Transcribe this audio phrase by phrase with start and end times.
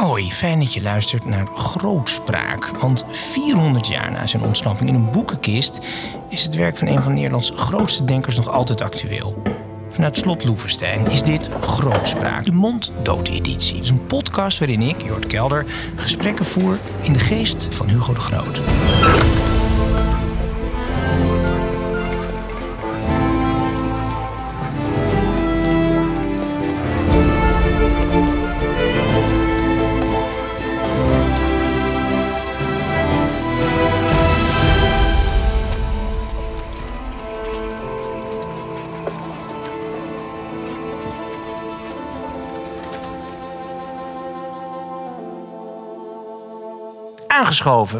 [0.00, 2.66] Hoi, fijn dat je luistert naar Grootspraak.
[2.66, 5.80] Want 400 jaar na zijn ontsnapping in een boekenkist
[6.28, 9.42] is het werk van een van Nederlands grootste denkers nog altijd actueel.
[9.90, 13.74] Vanuit Slot Loevestein is dit Grootspraak, de monddood-editie.
[13.74, 15.64] Het is een podcast waarin ik, Jort Kelder,
[15.94, 18.60] gesprekken voer in de geest van Hugo de Groot.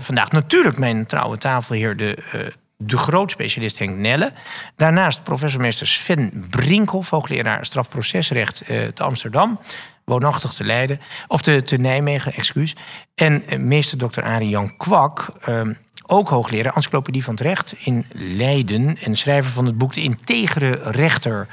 [0.03, 2.41] Vandaag natuurlijk mijn trouwe tafelheer, de, uh,
[2.77, 4.33] de grootspecialist Henk Nelle.
[4.77, 9.61] Daarnaast professor meester Sven Brinkhoff, hoogleraar strafprocesrecht uh, te Amsterdam.
[10.05, 12.77] Woonachtig te Leiden, of te, te Nijmegen, excuus.
[13.15, 15.73] En uh, meester dokter Arie Jan Kwak, ehm,
[16.07, 18.99] ook hoogleraar encyclopedie van het recht in Leiden.
[19.03, 21.47] En schrijver van het boek De Integere Rechter.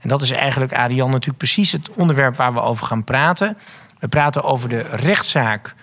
[0.00, 3.58] En dat is eigenlijk, Arian, natuurlijk precies het onderwerp waar we over gaan praten.
[3.98, 5.74] We praten over de rechtszaak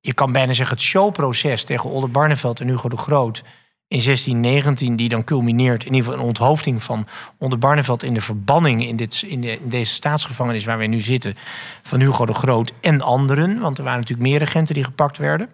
[0.00, 3.42] je kan bijna zeggen het showproces tegen Olde Barneveld en Hugo de Groot
[3.88, 7.06] in 1619, die dan culmineert in ieder geval een onthoofding van
[7.38, 11.00] Olde Barneveld in de verbanning in, dit, in, de, in deze staatsgevangenis waar wij nu
[11.00, 11.34] zitten,
[11.82, 15.48] van Hugo de Groot en anderen, want er waren natuurlijk meer regenten die gepakt werden.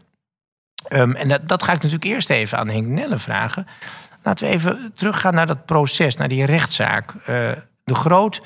[0.88, 3.66] Um, en dat, dat ga ik natuurlijk eerst even aan Henk Nelle vragen.
[4.22, 7.12] Laten we even teruggaan naar dat proces, naar die rechtszaak.
[7.14, 7.50] Uh,
[7.84, 8.42] de Groot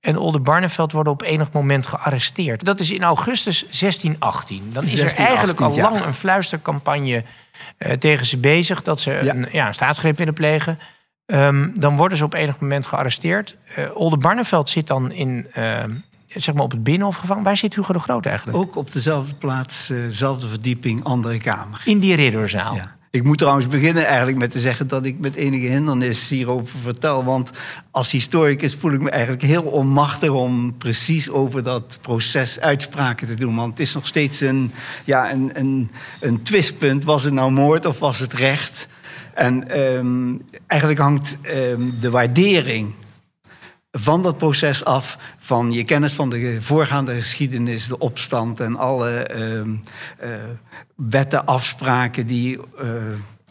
[0.00, 2.64] en Olde Barneveld worden op enig moment gearresteerd.
[2.64, 4.70] Dat is in augustus 1618.
[4.72, 7.24] Dan is er eigenlijk al lang een fluistercampagne
[7.78, 8.82] uh, tegen ze bezig...
[8.82, 9.34] dat ze ja.
[9.34, 10.78] een, ja, een staatsgreep willen plegen.
[11.26, 13.56] Um, dan worden ze op enig moment gearresteerd.
[13.78, 15.78] Uh, Olde Barneveld zit dan in, uh,
[16.26, 17.44] zeg maar op het Binnenhof gevangen.
[17.44, 18.58] Waar zit Hugo de Groot eigenlijk?
[18.58, 21.82] Ook op dezelfde plaats, dezelfde verdieping, andere kamer.
[21.84, 22.74] In die ridderzaal?
[22.74, 22.98] Ja.
[23.12, 27.24] Ik moet trouwens beginnen eigenlijk met te zeggen dat ik met enige hindernis hierover vertel.
[27.24, 27.50] Want
[27.90, 33.34] als historicus voel ik me eigenlijk heel onmachtig om precies over dat proces uitspraken te
[33.34, 33.56] doen.
[33.56, 34.72] Want het is nog steeds een,
[35.04, 35.90] ja, een, een,
[36.20, 37.04] een twistpunt.
[37.04, 38.88] Was het nou moord of was het recht?
[39.34, 42.94] En um, eigenlijk hangt um, de waardering
[43.92, 49.30] van dat proces af, van je kennis van de voorgaande geschiedenis, de opstand en alle
[50.22, 50.34] uh,
[50.94, 52.62] wetten, afspraken die uh,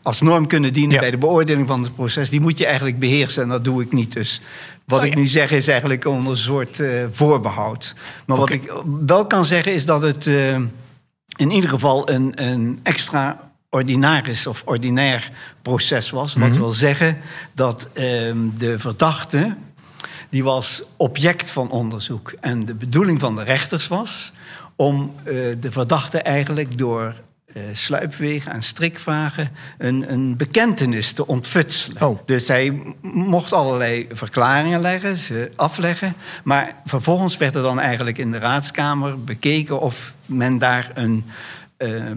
[0.01, 0.99] als norm kunnen dienen ja.
[0.99, 3.94] bij de beoordeling van het proces, die moet je eigenlijk beheersen en dat doe ik
[3.94, 4.13] niet.
[4.13, 4.41] Dus
[4.85, 5.11] wat oh, ja.
[5.11, 7.95] ik nu zeg is eigenlijk onder een soort voorbehoud.
[8.25, 8.57] Maar okay.
[8.57, 8.73] wat ik
[9.05, 10.25] wel kan zeggen is dat het
[11.35, 16.33] in ieder geval een, een extra ordinaris of ordinair proces was.
[16.33, 16.61] Wat mm -hmm.
[16.61, 17.17] wil zeggen
[17.53, 19.55] dat ehm, de verdachte
[20.29, 22.34] die was object van onderzoek.
[22.40, 24.31] En de bedoeling van de rechters was
[24.75, 32.01] om uh, de verdachte eigenlijk door uh, sluipwegen en strikvragen een, een bekentenis te ontfutselen.
[32.01, 32.19] Oh.
[32.25, 36.13] Dus hij mocht allerlei verklaringen leggen, ze afleggen.
[36.44, 41.25] Maar vervolgens werd er dan eigenlijk in de raadskamer bekeken of men daar een
[41.79, 42.12] uh,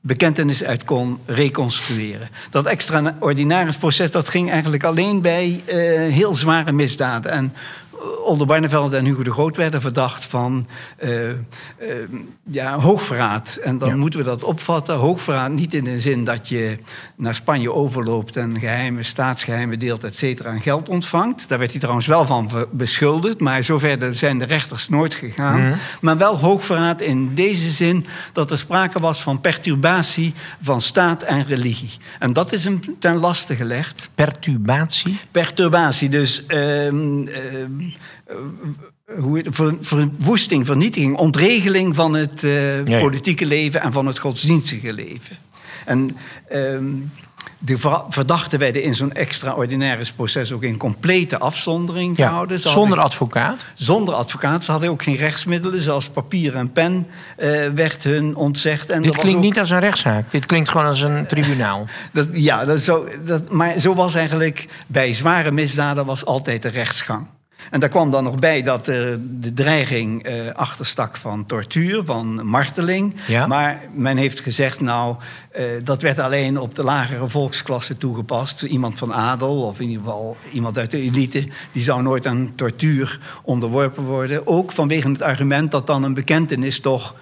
[0.00, 2.28] bekentenis uit kon reconstrueren.
[2.50, 5.74] Dat extraordinaris proces dat ging eigenlijk alleen bij uh,
[6.12, 7.30] heel zware misdaden.
[7.30, 7.52] En
[8.24, 10.66] Olde Barneveld en Hugo de Groot werden verdacht van
[11.04, 11.34] uh, uh,
[12.42, 13.58] ja, hoogverraad.
[13.62, 13.96] En dan ja.
[13.96, 14.94] moeten we dat opvatten.
[14.94, 16.78] Hoogverraad niet in de zin dat je
[17.16, 21.48] naar Spanje overloopt en geheime staatsgeheimen deelt, et cetera, en geld ontvangt.
[21.48, 25.66] Daar werd hij trouwens wel van beschuldigd, maar zover zijn de rechters nooit gegaan.
[25.66, 25.74] Mm.
[26.00, 31.46] Maar wel hoogverraad in deze zin dat er sprake was van perturbatie van staat en
[31.46, 31.92] religie.
[32.18, 34.10] En dat is hem ten laste gelegd.
[34.14, 35.18] Perturbatie?
[35.30, 36.42] Perturbatie, dus.
[36.48, 37.83] Uh,
[39.20, 43.00] hoe, ver, verwoesting, vernietiging, ontregeling van het uh, ja, ja.
[43.00, 45.36] politieke leven en van het godsdienstige leven.
[45.84, 46.16] En
[46.52, 47.12] um,
[47.58, 47.78] de
[48.08, 52.60] verdachten werden in zo'n extraordinair proces ook in complete afzondering ja, gehouden.
[52.60, 53.64] Ze zonder hadden, advocaat?
[53.74, 54.64] Zonder advocaat.
[54.64, 57.06] Ze hadden ook geen rechtsmiddelen, zelfs papier en pen
[57.38, 58.90] uh, werd hun ontzegd.
[58.90, 59.44] En Dit klinkt ook...
[59.44, 60.30] niet als een rechtszaak.
[60.30, 61.86] Dit klinkt gewoon als een tribunaal.
[62.12, 66.68] dat, ja, dat zo, dat, maar zo was eigenlijk bij zware misdaden was altijd de
[66.68, 67.26] rechtsgang.
[67.70, 72.46] En daar kwam dan nog bij dat er de dreiging uh, achterstak van tortuur, van
[72.46, 73.14] marteling.
[73.26, 73.46] Ja?
[73.46, 75.16] Maar men heeft gezegd, nou,
[75.56, 78.62] uh, dat werd alleen op de lagere volksklasse toegepast.
[78.62, 82.52] Iemand van adel, of in ieder geval iemand uit de elite, die zou nooit aan
[82.54, 84.46] tortuur onderworpen worden.
[84.46, 87.14] Ook vanwege het argument dat dan een bekentenis toch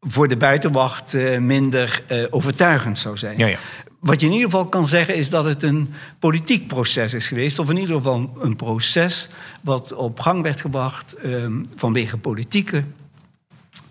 [0.00, 3.38] voor de buitenwacht uh, minder overtuigend zou zijn.
[3.38, 3.58] Ja, ja.
[4.04, 7.58] Wat je in ieder geval kan zeggen is dat het een politiek proces is geweest.
[7.58, 9.28] Of in ieder geval een proces
[9.60, 12.84] wat op gang werd gebracht um, vanwege politieke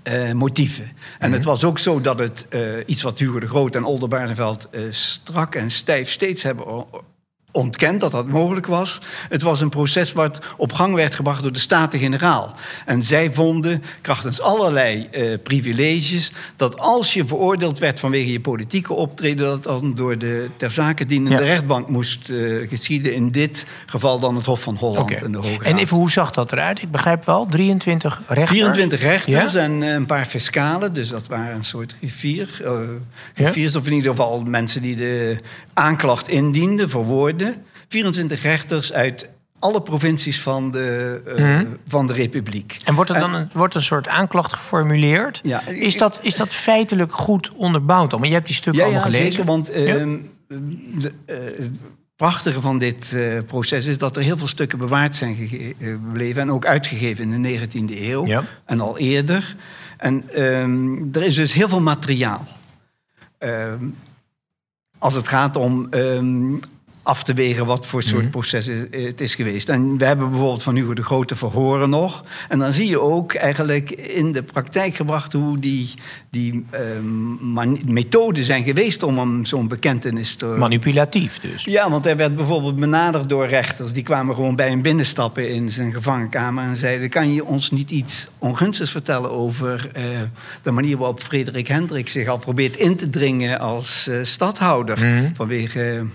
[0.03, 0.91] eh, motieven.
[1.19, 4.69] En het was ook zo dat het eh, iets wat Hugo de Groot en Oldenbarneveld
[4.69, 6.85] eh, strak en stijf steeds hebben
[7.55, 9.01] ontkend dat dat mogelijk was.
[9.29, 12.55] Het was een proces wat op gang werd gebracht door de Staten-Generaal.
[12.85, 18.93] En zij vonden, krachtens allerlei eh, privileges, dat als je veroordeeld werd vanwege je politieke
[18.93, 21.43] optreden, dat dan door de ter zake dienende Ja.
[21.43, 22.37] rechtbank moest eh,
[22.69, 23.13] geschieden.
[23.13, 26.31] In dit geval dan het Hof van Holland en de Hoge En even, hoe zag
[26.31, 26.81] dat eruit?
[26.81, 28.49] Ik begrijp wel, 23 rechters.
[28.59, 29.59] 24 rechters Ja?
[29.59, 30.93] en eh, een paar fiscalen.
[30.93, 32.61] Dus dat waren een soort griffier.
[32.63, 33.43] eh Ja?
[33.43, 35.37] griffiers, of in ieder geval mensen die de
[35.73, 37.41] aanklacht indienden, verwoorden.
[37.87, 39.27] 24 rechters uit
[39.59, 41.65] alle provincies van de, eh, Mhm.
[41.87, 42.77] van de Republiek.
[42.83, 45.39] En wordt er dan een, wordt een soort aanklacht geformuleerd?
[45.43, 48.17] Ja, is, dat, is dat feitelijk goed onderbouwd?
[48.17, 49.31] Maar je hebt die stukken Ja, allemaal ja gelezen.
[49.31, 49.45] zeker.
[49.45, 50.05] Want Ja.
[50.99, 51.77] de, eh, het
[52.15, 55.35] prachtige van dit eh, proces is dat er heel veel stukken bewaard zijn
[55.79, 56.41] gebleven.
[56.41, 58.25] En ook uitgegeven in de 19e eeuw.
[58.25, 58.43] Ja.
[58.65, 59.55] En al eerder.
[59.97, 62.47] En ehm, er is dus heel veel materiaal.
[63.37, 63.85] Ehm,
[64.97, 65.89] als het gaat om
[67.03, 68.31] af te wegen wat voor soort Mhm.
[68.31, 69.69] proces het is geweest.
[69.69, 72.23] En we hebben bijvoorbeeld van Hugo de Grote verhoren nog.
[72.49, 75.89] En dan zie je ook eigenlijk in de praktijk gebracht hoe die,
[76.29, 77.05] die ehm,
[77.53, 80.45] man- methoden zijn geweest om hem zo'n bekentenis te.
[80.45, 81.63] Manipulatief dus.
[81.63, 83.93] Ja, want hij werd bijvoorbeeld benaderd door rechters.
[83.93, 87.91] Die kwamen gewoon bij hem binnenstappen in zijn gevangenkamer en zeiden: Kan je ons niet
[87.91, 90.03] iets ongunstigs vertellen over eh,
[90.61, 95.29] de manier waarop Frederik Hendrik zich al probeert in te dringen als eh, stadhouder Mhm.
[95.33, 96.05] vanwege.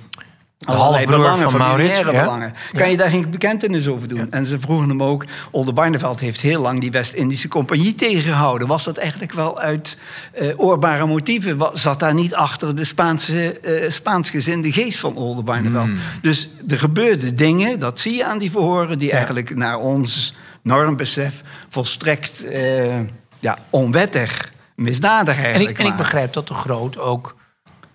[0.59, 2.53] De halfbroer belangen, van Maurits, ja.
[2.73, 4.33] Kan je daar geen bekentenis over doen?
[4.33, 5.25] En ze vroegen hem ook...
[5.51, 8.69] Oldenbarneveld heeft heel lang die West-Indische compagnie tegengehouden.
[8.69, 9.99] Was dat eigenlijk wel uit
[10.33, 11.57] eh, oorbare motieven?
[11.57, 15.89] Wa- Zat daar niet achter de Spaanse, eh, Spaansgezinde geest van Oldenbarneveld?
[15.89, 15.99] Hmm.
[16.23, 18.99] Dus er gebeurden dingen, dat zie je aan die verhoren...
[18.99, 19.15] die Ja.
[19.15, 23.01] eigenlijk naar ons normbesef volstrekt eh,
[23.41, 27.37] ja, onwettig, misdadig En eigenlijk ik, en ik begrijp dat de Groot ook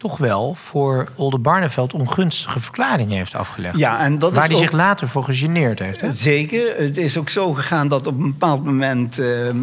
[0.03, 3.77] toch wel voor Oldenbarneveld ongunstige verklaringen heeft afgelegd.
[3.77, 6.01] Ja, en dat waar hij ook- zich later voor gegeneerd heeft.
[6.01, 6.11] Hè?
[6.11, 6.75] Zeker.
[6.77, 9.55] Het is ook zo gegaan dat op een bepaald moment eh, eh,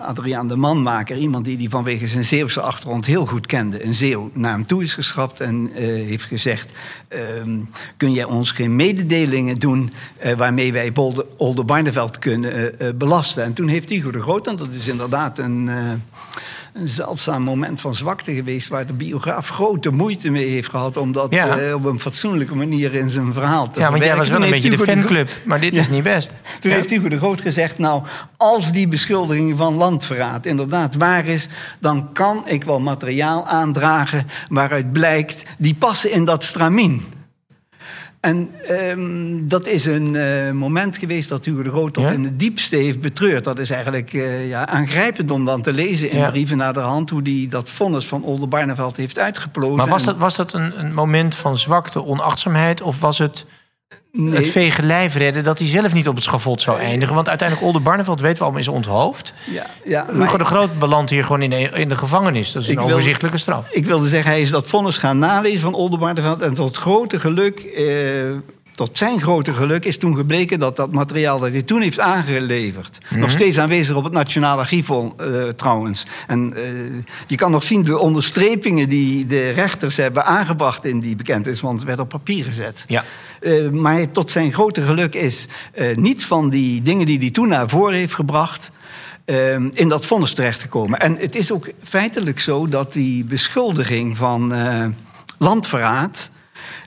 [0.00, 4.30] Adriaan de Manmaker, iemand die hij vanwege zijn Zeeuwse achtergrond heel goed kende, een Zeeuw
[4.34, 6.70] naar hem toe is geschrapt en eh, heeft gezegd:
[7.08, 7.58] ehm,
[7.96, 13.44] Kun jij ons geen mededelingen doen eh, waarmee wij Bolde- Oldenbarneveld kunnen belasten?
[13.44, 15.70] En toen heeft Hugo de Groot, en dat is inderdaad een.
[16.74, 18.68] Een zeldzaam moment van zwakte geweest...
[18.68, 20.96] waar de biograaf grote moeite mee heeft gehad...
[20.96, 21.58] om dat Ja.
[21.58, 24.50] eh, op een fatsoenlijke manier in zijn verhaal te Ja, want jij was wel een
[24.50, 26.36] beetje de fanclub, maar dit is niet best.
[26.60, 26.76] toen Ja.
[26.76, 28.02] heeft Hugo de Groot gezegd, nou,
[28.36, 31.48] als die beschuldiging van landverraad inderdaad waar is,
[31.80, 37.02] dan kan ik wel materiaal aandragen waaruit blijkt, die passen in dat stramien.
[38.24, 42.10] En ehm, dat is een eh, moment geweest dat Hugo de Groot tot Ja?
[42.10, 43.44] in het diepste heeft betreurd.
[43.44, 46.30] Dat is eigenlijk eh, ja, aangrijpend om dan te lezen in Ja.
[46.30, 47.10] brieven naar de hand...
[47.10, 49.76] hoe hij dat vonnis van Oldenbarneveld heeft uitgeplozen.
[49.76, 52.82] Maar was dat, was dat een, een moment van zwakte, onachtzaamheid...
[52.82, 53.46] of was het
[54.16, 54.34] Nee.
[54.34, 57.14] het vege lijf redden dat hij zelf niet op het schavot zou eindigen?
[57.14, 59.32] Want uiteindelijk Oldenbarneveld, weten we allemaal, is onthoofd.
[59.50, 62.52] Ja, ja, maar- Hugo de Groot belandt hier gewoon in de, in de gevangenis.
[62.52, 63.68] Dat is een overzichtelijke straf.
[63.70, 66.40] Ik wilde zeggen, hij is dat vonnis gaan nalezen van Oldenbarneveld.
[66.40, 67.84] En tot grote geluk, eh,
[68.74, 72.98] tot zijn grote geluk, is toen gebleken dat dat materiaal dat hij toen heeft aangeleverd.
[73.10, 75.04] nog steeds aanwezig op het Nationaal Archief eh,
[75.56, 76.06] trouwens.
[76.26, 76.62] En eh,
[77.26, 81.78] je kan nog zien de onderstrepingen die de rechters hebben aangebracht in die bekentenis, want
[81.78, 82.84] het werd op papier gezet.
[82.86, 83.04] Ja.
[83.44, 87.48] Eh, maar tot zijn grote geluk is eh, niets van die dingen die hij toen
[87.48, 88.70] naar voren heeft gebracht.
[89.24, 91.00] eh, in dat vonnis terechtgekomen.
[91.00, 94.52] En het is ook feitelijk zo dat die beschuldiging van
[95.38, 96.30] landverraad.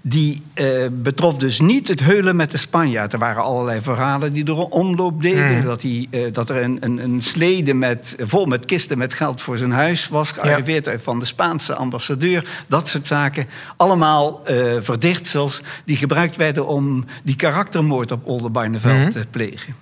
[0.09, 3.13] Die eh, betrof dus niet het heulen met de Spanjaard.
[3.13, 5.65] Er waren allerlei verhalen die er omloop deden.
[5.65, 9.41] Dat, hij, eh, dat er een, een, een slede met, vol met kisten met geld
[9.41, 12.45] voor zijn huis was gearriveerd van de Spaanse ambassadeur.
[12.67, 13.47] Dat soort zaken.
[13.77, 19.75] Allemaal eh verdichtsels die gebruikt werden om die karaktermoord op Oldenbarneveld te plegen.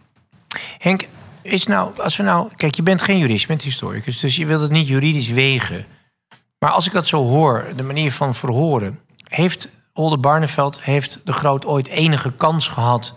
[0.77, 1.07] Henk,
[1.41, 2.47] is nou, als we nou.
[2.55, 5.85] Kijk, je bent geen jurist, je bent historicus, dus je wilt het niet juridisch wegen.
[6.59, 11.31] Maar als ik dat zo hoor, de manier van verhoren, heeft Olde Barneveld, heeft de
[11.31, 13.15] Groot ooit enige kans gehad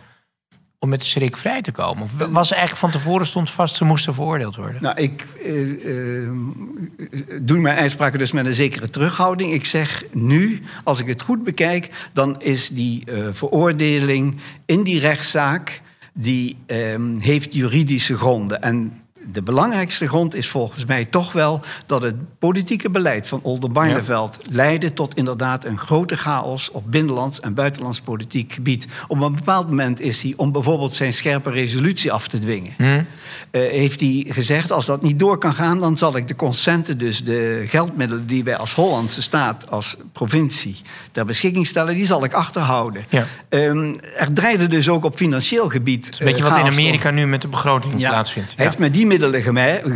[0.79, 2.03] om met de schrik vrij te komen?
[2.03, 4.83] Of was eigenlijk van tevoren stond vast, ze moesten veroordeeld worden?
[4.83, 6.31] Nou, ik eh, eh,
[7.41, 9.53] doe mijn uitspraken dus met een zekere terughouding.
[9.53, 15.01] Ik zeg nu, als ik het goed bekijk, dan is die eh, veroordeling in die
[15.01, 15.83] rechtszaak,
[16.13, 18.63] die ehm, heeft juridische gronden.
[18.63, 24.39] En de belangrijkste grond is volgens mij toch wel dat het politieke beleid van Oldenbarneveld
[24.51, 28.87] leidde tot inderdaad een grote chaos op binnenlands en buitenlands politiek gebied.
[29.07, 33.07] Op een bepaald moment is hij, om bijvoorbeeld zijn scherpe resolutie af te dwingen, Hmm.
[33.51, 36.99] eh, heeft hij gezegd: als dat niet door kan gaan, dan zal ik de consenten,
[36.99, 40.77] dus de geldmiddelen die wij als Hollandse staat, als provincie
[41.13, 43.05] ter beschikking stellen, die zal ik achterhouden.
[43.09, 43.27] Ja.
[43.49, 46.17] Ehm, er dreigde dus ook op financieel gebied.
[46.19, 48.53] Een beetje eh, wat in Amerika nu met de begroting ja, plaatsvindt.
[48.57, 49.07] Heeft met die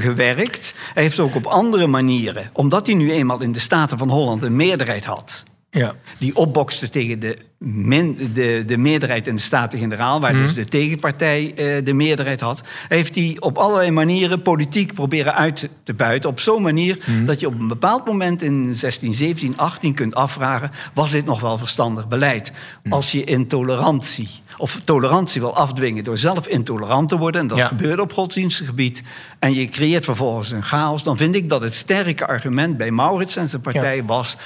[0.01, 0.75] gewerkt.
[0.95, 4.43] Hij heeft ook op andere manieren, omdat hij nu eenmaal in de Staten van Holland
[4.43, 5.45] een meerderheid had.
[5.71, 5.95] ja.
[6.19, 10.43] Die opbokste tegen de, min, de, de meerderheid in de Staten-Generaal, waar Mhm.
[10.43, 12.61] dus de tegenpartij eh, de meerderheid had.
[12.89, 16.31] Heeft hij op allerlei manieren politiek proberen uit te buiten.
[16.31, 17.25] Op zo'n manier Mhm.
[17.25, 21.41] dat je op een bepaald moment in 16, 17, 18 kunt afvragen: was dit nog
[21.41, 22.53] wel verstandig beleid?
[22.83, 22.95] Mhm.
[22.95, 24.29] Als je intolerantie
[24.59, 27.67] of tolerantie wil afdwingen door zelf intolerant te worden, en dat Ja.
[27.67, 29.03] gebeurde op godsdienstgebied,
[29.39, 33.37] en je creëert vervolgens een chaos, dan vind ik dat het sterke argument bij Maurits
[33.37, 34.37] en zijn partij was.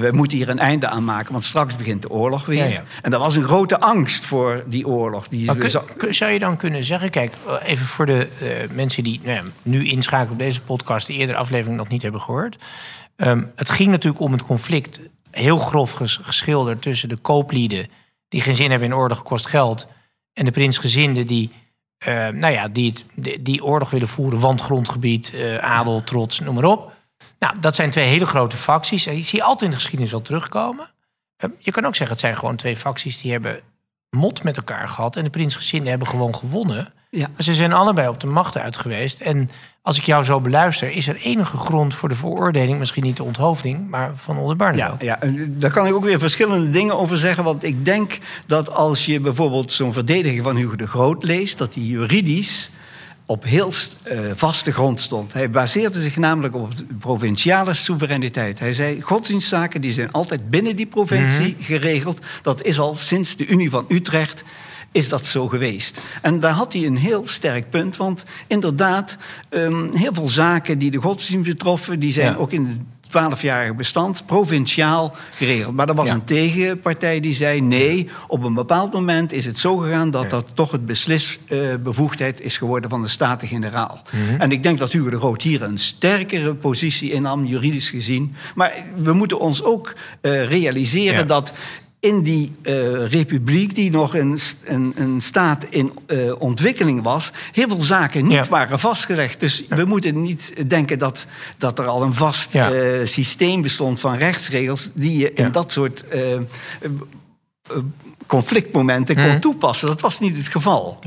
[0.00, 2.58] We moeten hier een einde aan maken, want straks begint de oorlog weer.
[2.58, 2.82] Ja, ja.
[3.02, 5.28] En er was een grote angst voor die oorlog.
[5.28, 9.04] Die kun- zo- zou je dan kunnen zeggen, kijk, eh, even voor de eh, mensen
[9.04, 12.56] die nou ja, nu inschakelen op deze podcast, de eerdere aflevering nog niet hebben gehoord.
[13.16, 17.86] Ehm, het ging natuurlijk om het conflict, heel grof ges- geschilderd, tussen de kooplieden
[18.28, 19.88] die geen zin hebben in oorlog kost geld,
[20.32, 21.50] en de prinsgezinden die,
[21.98, 26.40] eh, nou ja, die, het, die, die oorlog willen voeren, want grondgebied, eh, adel, trots,
[26.40, 26.91] noem maar op.
[27.42, 29.04] Nou, dat zijn twee hele grote facties.
[29.04, 30.90] Die zie je altijd in de geschiedenis wel terugkomen.
[31.36, 33.60] Eh, Je kan ook zeggen, het zijn gewoon twee facties die hebben
[34.10, 35.16] mot met elkaar gehad.
[35.16, 36.92] En de prinsgezinden hebben gewoon gewonnen.
[37.10, 37.28] ja.
[37.34, 39.20] Maar ze zijn allebei op de macht uit geweest.
[39.20, 39.50] En
[39.82, 43.22] als ik jou zo beluister, is er enige grond voor de veroordeling, misschien niet de
[43.24, 45.00] onthoofding, maar van Ja, Oldenbarneveld.
[45.02, 47.44] ja, en daar kan ik ook weer verschillende dingen over zeggen.
[47.44, 51.74] Want ik denk dat als je bijvoorbeeld zo'n verdediger van Hugo de Groot leest, dat
[51.74, 52.70] hij juridisch
[53.32, 53.72] op heel
[54.02, 55.32] eh, vaste grond stond.
[55.32, 58.58] Hij baseerde zich namelijk op de provinciale soevereiniteit.
[58.58, 62.20] Hij zei, godsdienstzaken die zijn altijd binnen die provincie geregeld.
[62.42, 64.44] Dat is al sinds de Unie van Utrecht
[64.90, 66.00] is dat zo geweest.
[66.22, 67.96] En daar had hij een heel sterk punt.
[67.96, 69.16] Want inderdaad,
[69.48, 72.00] ehm, heel veel zaken die de godsdienst betroffen...
[72.00, 72.38] die zijn Ja.
[72.38, 75.74] ook in het twaalfjarige bestand provinciaal geregeld.
[75.74, 76.14] Maar er was Ja.
[76.14, 77.60] een tegenpartij die zei...
[77.60, 80.10] nee, op een bepaald moment is het zo gegaan...
[80.10, 84.02] dat dat toch het beslisbevoegdheid is geworden van de Staten-Generaal.
[84.10, 84.40] Mhm.
[84.40, 88.34] En ik denk dat Hugo de Groot hier een sterkere positie innam, juridisch gezien.
[88.54, 91.24] Maar we moeten ons ook eh, realiseren Ja.
[91.24, 91.52] dat
[92.02, 97.68] in die eh, republiek, die nog een, een, een staat in eh, ontwikkeling was, heel
[97.68, 98.44] veel zaken niet Ja.
[98.50, 99.40] waren vastgelegd.
[99.40, 101.26] Dus we moeten niet denken dat,
[101.58, 102.70] dat er al een vast Ja.
[102.72, 106.04] eh, systeem bestond van rechtsregels die je in dat soort
[108.26, 109.38] conflictmomenten kon Mhm.
[109.40, 109.88] toepassen.
[109.88, 110.98] Dat was niet het geval.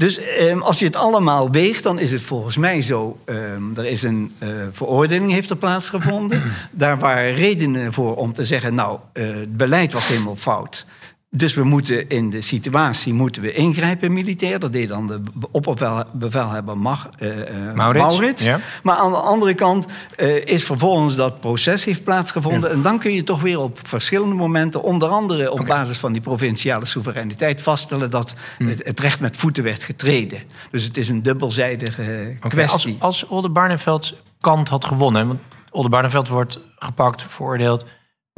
[0.00, 3.18] Dus ehm, als je het allemaal weegt, dan is het volgens mij zo.
[3.24, 6.42] ehm, er is een eh, veroordeling heeft er plaatsgevonden.
[6.70, 10.86] Daar waren redenen voor om te zeggen, nou, eh, het beleid was helemaal fout.
[11.32, 14.58] Dus we moeten in de situatie moeten we ingrijpen militair.
[14.58, 15.20] Dat deed dan de
[15.50, 17.28] opperbevelhebber Mag, eh,
[17.74, 18.44] Maurits, Maurits.
[18.44, 18.60] ja.
[18.82, 22.70] Maar aan de andere kant eh, is vervolgens dat proces heeft plaatsgevonden.
[22.70, 26.22] En dan kun je toch weer op verschillende momenten, onder andere op basis van die
[26.22, 28.66] provinciale soevereiniteit, vaststellen dat Hm.
[28.66, 30.42] het, het recht met voeten werd getreden.
[30.70, 32.96] Dus het is een dubbelzijdige kwestie.
[33.00, 37.84] Als, als Oldenbarneveld kant had gewonnen, want Oldenbarneveld wordt gepakt, veroordeeld,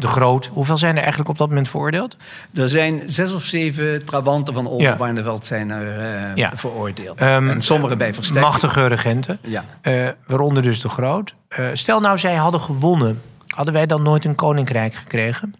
[0.02, 0.47] de Groot.
[0.52, 2.16] Hoeveel zijn er eigenlijk op dat moment veroordeeld?
[2.54, 4.66] Er zijn zes of zeven trabanten van.
[4.66, 6.00] Oldenbarneveld zijn er
[6.35, 6.50] Ja.
[6.54, 7.18] veroordeeld.
[7.18, 8.42] Ehm, en sommige bij verstek.
[8.42, 9.38] Machtige regenten.
[9.42, 9.64] Ja.
[9.80, 11.35] Eh, waaronder dus de Groot.
[11.49, 13.21] Eh, stel nou, zij hadden gewonnen.
[13.54, 15.54] Hadden wij dan nooit een koninkrijk gekregen?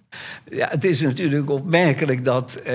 [0.50, 2.75] Ja, het is natuurlijk opmerkelijk dat eh,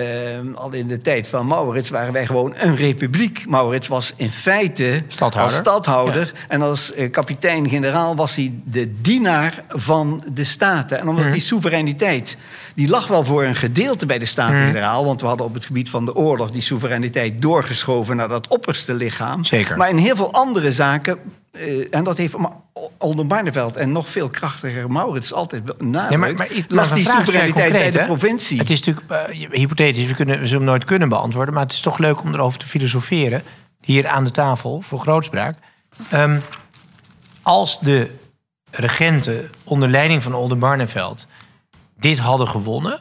[0.54, 3.46] al in de tijd van Maurits waren wij gewoon een republiek.
[3.48, 5.42] Maurits was in feite Stadhouder.
[5.42, 11.00] als stadhouder en als eh, kapitein-generaal was hij de dienaar van de staten.
[11.00, 11.34] En omdat Mhm.
[11.34, 12.38] die soevereiniteit,
[12.76, 15.06] die lag wel voor een gedeelte bij de Staten-Generaal, Mhm.
[15.08, 18.94] want we hadden op het gebied van de oorlog die soevereiniteit doorgeschoven naar dat opperste
[18.94, 19.44] lichaam.
[19.44, 19.78] Zeker.
[19.78, 21.18] Maar in heel veel andere zaken.
[21.58, 22.36] Eh, en dat heeft
[22.98, 26.10] Oldenbarneveld en nog veel krachtiger Maurits altijd benadrukt.
[26.10, 28.06] Nee, maar, maar, lag die soevereiniteit bij de hè?
[28.06, 28.60] provincie.
[28.60, 31.54] Het is natuurlijk eh, hypothetisch, we, kunnen, we zullen hem nooit kunnen beantwoorden.
[31.54, 33.44] Maar het is toch leuk om erover te filosoferen.
[33.82, 35.58] Hier aan de tafel voor grootspraak.
[36.10, 36.40] Ehm,
[37.42, 38.12] als de
[38.72, 41.28] regenten onder leiding van Oldenbarneveld
[42.00, 43.00] dit hadden gewonnen.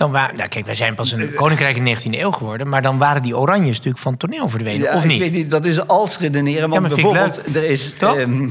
[0.00, 2.68] Dan waren, nou kijk, wij zijn pas een koninkrijk in de 19e eeuw geworden.
[2.68, 5.18] Maar dan waren die oranjes natuurlijk van toneel verdwenen, Ja, of ik niet?
[5.20, 6.70] weet niet, dat is als redeneren.
[6.70, 8.48] Want ik bijvoorbeeld, er is, ehm,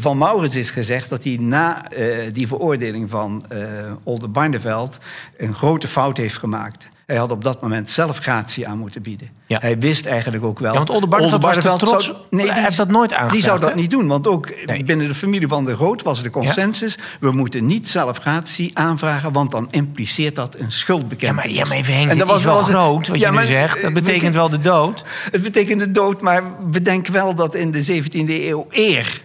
[0.00, 3.58] van Maurits is gezegd dat hij na eh, die veroordeling van eh
[4.02, 4.98] Oldenbarneveld
[5.36, 6.88] een grote fout heeft gemaakt.
[7.06, 9.28] Hij had op dat moment zelf gratie aan moeten bieden.
[9.46, 9.58] Ja.
[9.60, 10.70] Hij wist eigenlijk ook wel...
[10.70, 12.12] Ja, want Oldenbarneveld was te trots.
[12.30, 14.06] nee, Hij heeft dat nooit Die aangevraagd, zou dat niet doen.
[14.06, 14.84] Want ook Nee.
[14.84, 16.98] binnen de familie van de Groot was de consensus...
[17.20, 19.32] we moeten niet zelf gratie aanvragen...
[19.32, 21.44] want dan impliceert dat een Ja, schuldbekentenis.
[21.44, 23.44] maar, ja, maar even Henk, En dat wel was het- groot wat Ja, je nu
[23.44, 23.82] zegt.
[23.82, 25.04] Dat betekent we- wel de dood.
[25.30, 29.22] Het betekent de dood, maar bedenk wel dat in de 17e eeuw eer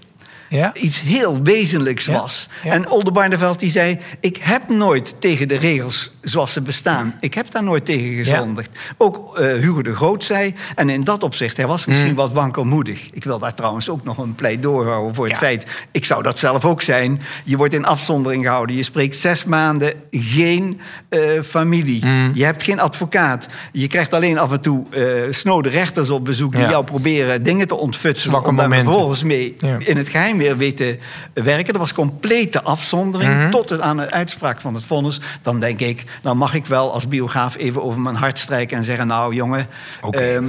[0.50, 0.74] Ja?
[0.74, 2.50] iets heel wezenlijks Ja, was.
[2.64, 2.72] ja.
[2.72, 4.00] En Oldenbarneveld die zei...
[4.20, 7.18] ik heb nooit tegen de regels zoals ze bestaan...
[7.20, 8.80] ik heb daar nooit tegen gezondigd.
[8.98, 10.56] Ook eh, Hugo de Groot zei...
[10.76, 13.08] en in dat opzicht, hij was misschien wat wankelmoedig.
[13.14, 15.66] Ik wil daar trouwens ook nog een pleidooi houden voor het feit...
[15.92, 17.22] ik zou dat zelf ook zijn.
[17.44, 18.76] Je wordt in afzondering gehouden.
[18.76, 20.80] Je spreekt zes maanden geen
[21.10, 22.06] eh, familie.
[22.06, 22.32] Mm.
[22.34, 23.48] Je hebt geen advocaat.
[23.72, 26.56] Je krijgt alleen af en toe eh snode rechters op bezoek...
[26.56, 28.30] die jou proberen dingen te ontfutselen...
[28.30, 31.00] Zwakke om daar vervolgens mee in het geheim weer weten
[31.34, 31.74] werken.
[31.74, 33.50] Er was complete afzondering Mhm.
[33.50, 35.20] tot het aan de uitspraak van het vonnis.
[35.42, 38.84] Dan denk ik, dan mag ik wel als biograaf even over mijn hart strijken en
[38.84, 39.68] zeggen: Nou, jongen,
[40.12, 40.46] ehm,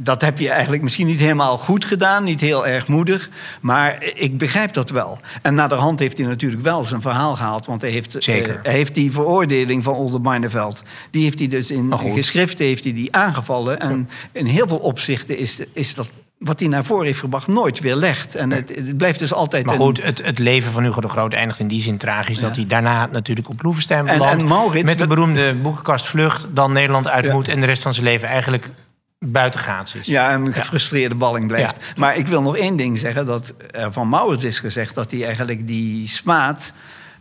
[0.00, 3.28] dat heb je eigenlijk misschien niet helemaal goed gedaan, niet heel erg moedig,
[3.60, 5.18] maar ik begrijp dat wel.
[5.42, 8.54] En naderhand heeft hij natuurlijk wel zijn verhaal gehaald, want hij heeft, Zeker.
[8.54, 12.92] eh, hij heeft die veroordeling van Oldenbarneveld, die heeft hij dus in geschriften heeft hij
[12.92, 13.80] die aangevallen.
[13.80, 17.80] En in heel veel opzichten is, is dat wat hij naar voren heeft gebracht nooit
[17.80, 18.34] weer legt.
[18.34, 21.08] En het, het blijft dus altijd Maar een- goed, het, het leven van Hugo de
[21.08, 22.38] Groot eindigt in die zin tragisch...
[22.38, 24.42] dat hij daarna natuurlijk op Loevestein belandt...
[24.42, 26.46] en Maurits, met de beroemde boekenkast Vlucht...
[26.50, 27.32] dan Nederland uit Ja.
[27.32, 28.68] moet en de rest van zijn leven eigenlijk
[29.18, 30.06] buitengaats is.
[30.06, 31.76] Ja, een gefrustreerde balling blijft.
[31.96, 33.26] Maar ik wil nog één ding zeggen.
[33.26, 33.54] Dat
[33.90, 36.72] van Maurits is gezegd dat hij eigenlijk die smaad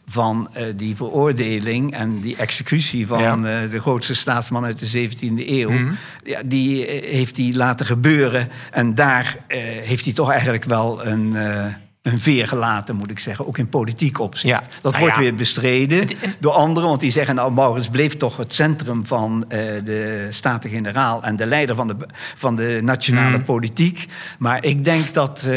[0.08, 3.36] van eh, die veroordeling en die executie van Ja.
[3.64, 5.94] eh, de grootste staatsman uit de 17e eeuw, Mhm.
[6.24, 8.48] ja, die eh, heeft hij laten gebeuren.
[8.72, 9.38] En daar
[9.84, 11.36] heeft hij toch eigenlijk wel een,
[12.02, 13.48] een veer gelaten, moet ik zeggen.
[13.48, 14.54] Ook in politiek opzicht.
[14.54, 14.64] Ja.
[14.82, 15.22] Dat Nou wordt ja.
[15.22, 16.90] weer bestreden Het- door anderen.
[16.90, 19.46] Want die zeggen, nou, Maurits bleef toch het centrum van
[19.84, 21.24] de Staten-Generaal...
[21.24, 21.96] en de leider van de,
[22.36, 23.44] van de nationale Mm.
[23.44, 24.08] politiek.
[24.40, 25.50] Maar ik denk dat,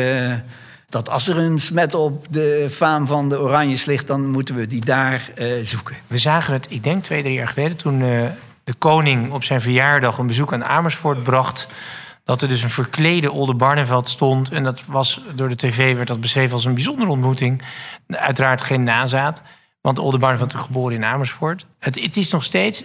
[0.89, 4.07] dat als er een smet op de faam van de Oranjes ligt...
[4.07, 5.97] dan moeten we die daar eh, zoeken.
[6.07, 7.77] We zagen het, ik denk twee, drie jaar geleden...
[7.77, 8.25] toen eh,
[8.65, 11.67] de koning op zijn verjaardag een bezoek aan Amersfoort bracht...
[12.25, 14.51] dat er dus een verklede Oldenbarneveld stond.
[14.51, 17.63] En dat was door de tv werd dat beschreven als een bijzondere ontmoeting.
[18.07, 19.43] Uiteraard geen nazaat.
[19.81, 21.67] Want Oldenbarneveld is geboren in Amersfoort.
[21.79, 22.85] Het, het is nog steeds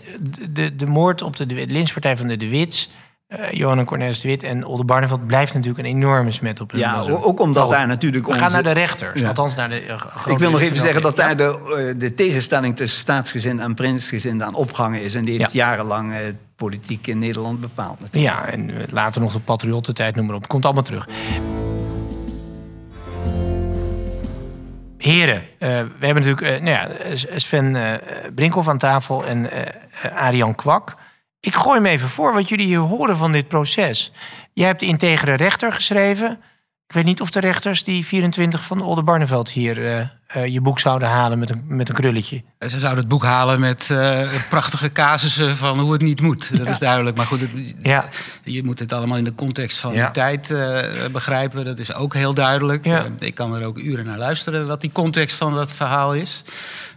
[0.50, 2.90] de, de, moord op de, de van de De Wits...
[3.38, 7.00] eh Johan Cornelis de Wit en Oldenbarneveld blijft natuurlijk een enorme smet op hun Ja,
[7.10, 9.28] ook omdat Oh, daar natuurlijk We onze- gaan naar de rechters, Ja.
[9.28, 11.24] althans naar de eh, Ik wil nog even zeggen dat Ja.
[11.24, 11.44] daar de,
[11.94, 15.16] eh, de tegenstelling tussen staatsgezin en prinsgezin aan opgangen is.
[15.16, 16.14] En die heeft jarenlang
[16.56, 18.00] politiek in Nederland bepaald.
[18.00, 18.34] natuurlijk.
[18.34, 20.48] Ja, en later nog de patriottentijd, noem maar op.
[20.48, 21.08] Komt allemaal terug.
[24.98, 25.66] Heren, we
[26.06, 26.90] hebben natuurlijk nou ja,
[27.36, 27.92] Sven eh
[28.36, 29.50] Brinkhoff aan tafel en
[30.16, 30.96] Arian Kwak.
[31.46, 34.12] Ik gooi hem even voor wat jullie hier horen van dit proces.
[34.54, 36.32] Jij hebt de integere rechter geschreven.
[36.88, 40.80] Ik weet niet of de rechters die 24 van Oldenbarneveld hier eh, eh, je boek
[40.80, 42.44] zouden halen met een, met een krulletje.
[42.60, 46.58] Ze zouden het boek halen met eh, prachtige casussen van hoe het niet moet.
[46.58, 47.18] Dat is duidelijk.
[47.18, 48.06] Maar goed, het- Ja.
[48.44, 50.06] je moet het allemaal in de context van Ja.
[50.06, 50.48] de tijd
[51.12, 51.66] begrijpen.
[51.66, 52.86] Dat is ook heel duidelijk.
[53.20, 56.44] Ik kan er ook uren naar luisteren wat die context van dat verhaal is.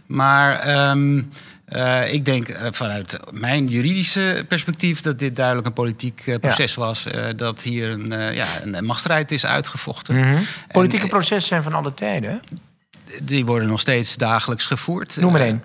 [0.05, 1.21] Maar ehm,
[1.67, 6.75] eh, ik denk eh, vanuit mijn juridische perspectief dat dit duidelijk een politiek eh, proces
[6.75, 7.05] was.
[7.35, 10.15] dat hier een, ja, een machtsstrijd is uitgevochten.
[10.15, 10.37] Mhm.
[10.71, 12.41] Politieke En, processen zijn van alle tijden.
[13.23, 15.17] die worden nog steeds dagelijks gevoerd.
[15.19, 15.63] Noem Eh, één.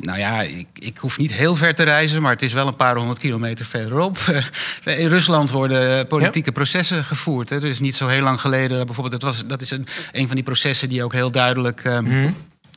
[0.00, 2.76] nou ja, ik, ik hoef niet heel ver te reizen, maar het is wel een
[2.76, 4.18] paar honderd kilometer verderop.
[4.84, 7.50] In Rusland worden politieke processen gevoerd.
[7.50, 7.66] Hè.
[7.66, 10.44] Is niet zo heel lang geleden, bijvoorbeeld, dat, was, dat is een, een van die
[10.44, 11.84] processen die ook heel duidelijk.
[11.84, 12.30] ehm, Mhm.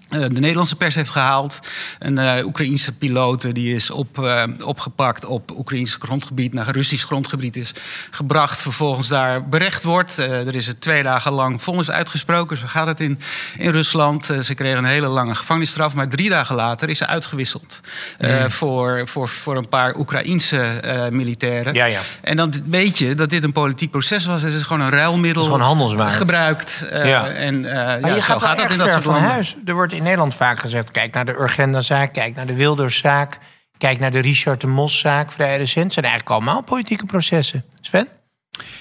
[0.10, 1.60] Eh, de Nederlandse pers heeft gehaald.
[2.00, 4.30] Een eh Oekraïense piloot eh, die is op,
[4.66, 7.72] opgepakt op Oekraïns grondgebied, naar Russisch grondgebied is
[8.12, 8.62] gebracht.
[8.62, 10.18] Vervolgens daar berecht wordt.
[10.18, 12.58] Er is er twee dagen lang vonnis uitgesproken.
[12.58, 13.20] Zo gaat het in,
[13.58, 14.26] in Rusland.
[14.44, 15.94] Ze kregen een hele lange gevangenisstraf.
[15.94, 17.80] Maar drie dagen later is ze uitgewisseld.
[18.18, 21.74] eh, voor, voor, voor een paar Oekraïense militairen.
[21.74, 22.00] Ja, ja.
[22.22, 24.42] En dan weet je dat dit een politiek proces was.
[24.42, 25.44] Het is gewoon een ruilmiddel.
[25.44, 26.12] Het is gewoon handelswaar.
[26.12, 26.86] gebruikt.
[26.94, 27.28] Ja.
[27.28, 29.32] En ja, je zo gaat, gaat dat in dat soort van landen.
[29.32, 29.56] huis.
[29.66, 30.92] Er wordt in Nederland vaak gezegd...
[30.92, 33.38] kijk naar de Urgenda-zaak, kijk naar de Wilderszaak...
[33.78, 35.84] kijk naar de Richard de Mos-zaak, vrij recent.
[35.84, 37.66] Het zijn eigenlijk allemaal politieke processen.
[37.82, 38.08] Sven,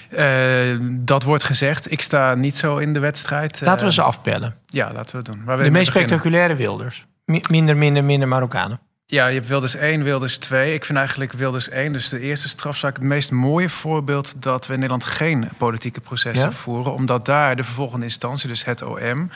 [0.09, 1.91] Eh, dat wordt gezegd.
[1.91, 3.61] Ik sta niet zo in de wedstrijd.
[3.61, 4.55] laten we Eh, ze afpellen.
[4.65, 5.43] Ja, laten we het doen.
[5.45, 6.09] Waar De meest beginnen?
[6.09, 7.05] spectaculaire Wilders.
[7.25, 8.79] Mi- minder, minder, minder Marokkanen.
[9.05, 10.73] Ja, je hebt Wilders 1, Wilders 2.
[10.73, 14.73] Ik vind eigenlijk Wilders 1, dus de eerste strafzaak, het meest mooie voorbeeld dat we
[14.73, 16.55] in Nederland geen politieke processen Ja?
[16.55, 16.93] voeren.
[16.93, 19.29] Omdat daar de vervolgende instantie, dus het OM,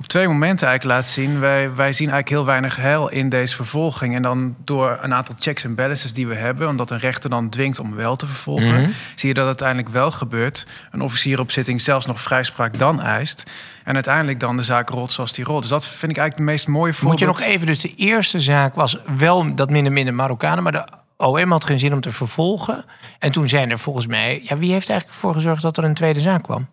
[0.00, 1.40] op twee momenten eigenlijk laat zien.
[1.40, 4.14] Wij, wij zien eigenlijk heel weinig heil in deze vervolging.
[4.16, 7.48] En dan door een aantal checks en balances die we hebben, omdat een rechter dan
[7.48, 8.90] dwingt om wel te vervolgen, Mhm.
[9.14, 10.66] zie je dat uiteindelijk wel gebeurt.
[10.90, 13.50] Een officier op zitting zelfs nog vrijspraak dan eist.
[13.84, 15.60] En uiteindelijk dan de zaak rolt zoals die rolt.
[15.60, 17.20] Dus dat vind ik eigenlijk het meest mooie voorbeeld.
[17.26, 20.72] Moet je nog even, dus de eerste zaak was wel dat minder minder Marokkanen, maar
[20.72, 20.86] de
[21.16, 22.84] OM had geen zin om te vervolgen.
[23.18, 25.94] En toen zijn er volgens mij, ja, wie heeft eigenlijk voor gezorgd dat er een
[25.94, 26.68] tweede zaak kwam?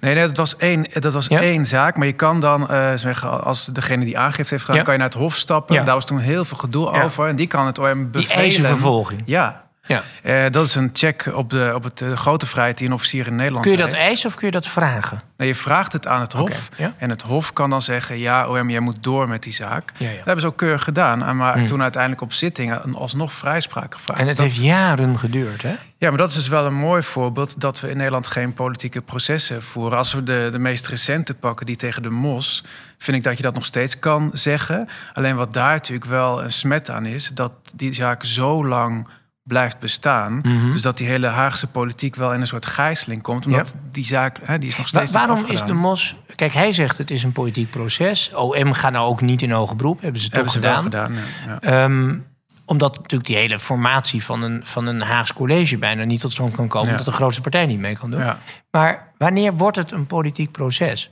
[0.00, 1.40] Nee, nee, dat was één, dat was Ja?
[1.40, 1.96] één zaak.
[1.96, 4.82] Maar je kan dan eh, zeggen, als degene die aangifte heeft gedaan, Ja.
[4.82, 5.84] kan je naar het hof stappen.
[5.84, 7.26] Daar was toen heel veel gedoe over.
[7.28, 8.36] En die kan het OM Die bevelen.
[8.36, 9.22] eisen vervolging.
[9.24, 10.02] Ja, Ja.
[10.22, 13.26] Eh, dat is een check op, de, op het eh, grote vrijheid die een officier
[13.26, 14.04] in Nederland Kun je dat heeft.
[14.06, 15.20] eisen of kun je dat vragen?
[15.36, 16.68] Nee, je vraagt het aan het hof.
[16.76, 16.92] Ja.
[16.98, 18.18] En het hof kan dan zeggen...
[18.18, 19.92] ja, OM, jij moet door met die zaak.
[19.96, 20.14] Ja, ja.
[20.16, 21.36] Dat hebben ze ook keurig gedaan.
[21.36, 21.66] Maar Hmm.
[21.66, 24.20] toen uiteindelijk op zitting een alsnog vrijspraak gevraagd.
[24.20, 25.74] En het Dus heeft dat- jaren geduurd, hè?
[25.98, 27.60] Ja, maar dat is dus wel een mooi voorbeeld...
[27.60, 29.98] dat we in Nederland geen politieke processen voeren.
[29.98, 32.64] Als we de, de meest recente pakken, die tegen de mos...
[32.98, 34.88] vind ik dat je dat nog steeds kan zeggen.
[35.12, 37.28] Alleen wat daar natuurlijk wel een smet aan is...
[37.34, 39.08] dat die zaak zo lang
[39.48, 40.40] blijft bestaan.
[40.42, 40.72] Mhm.
[40.72, 43.46] Dus dat die hele Haagse politiek wel in een soort gijzeling komt.
[43.46, 46.16] Omdat die zaak, hè, die is nog Wa- steeds niet waarom is de mos...
[46.34, 48.30] Kijk, hij zegt het is een politiek proces.
[48.34, 50.02] OM gaat nou ook niet in hoger beroep.
[50.02, 50.82] Hebben ze toch gedaan.
[50.82, 51.20] gedaan, ja.
[51.46, 51.84] ja.
[51.84, 52.16] Ehm,
[52.64, 56.54] omdat natuurlijk die hele formatie van een, van een Haags college bijna niet tot stand
[56.54, 56.86] kan komen.
[56.86, 56.90] Ja.
[56.90, 58.20] Omdat de grootste partij niet mee kan doen.
[58.20, 58.38] Ja.
[58.70, 61.10] Maar wanneer wordt het een politiek proces?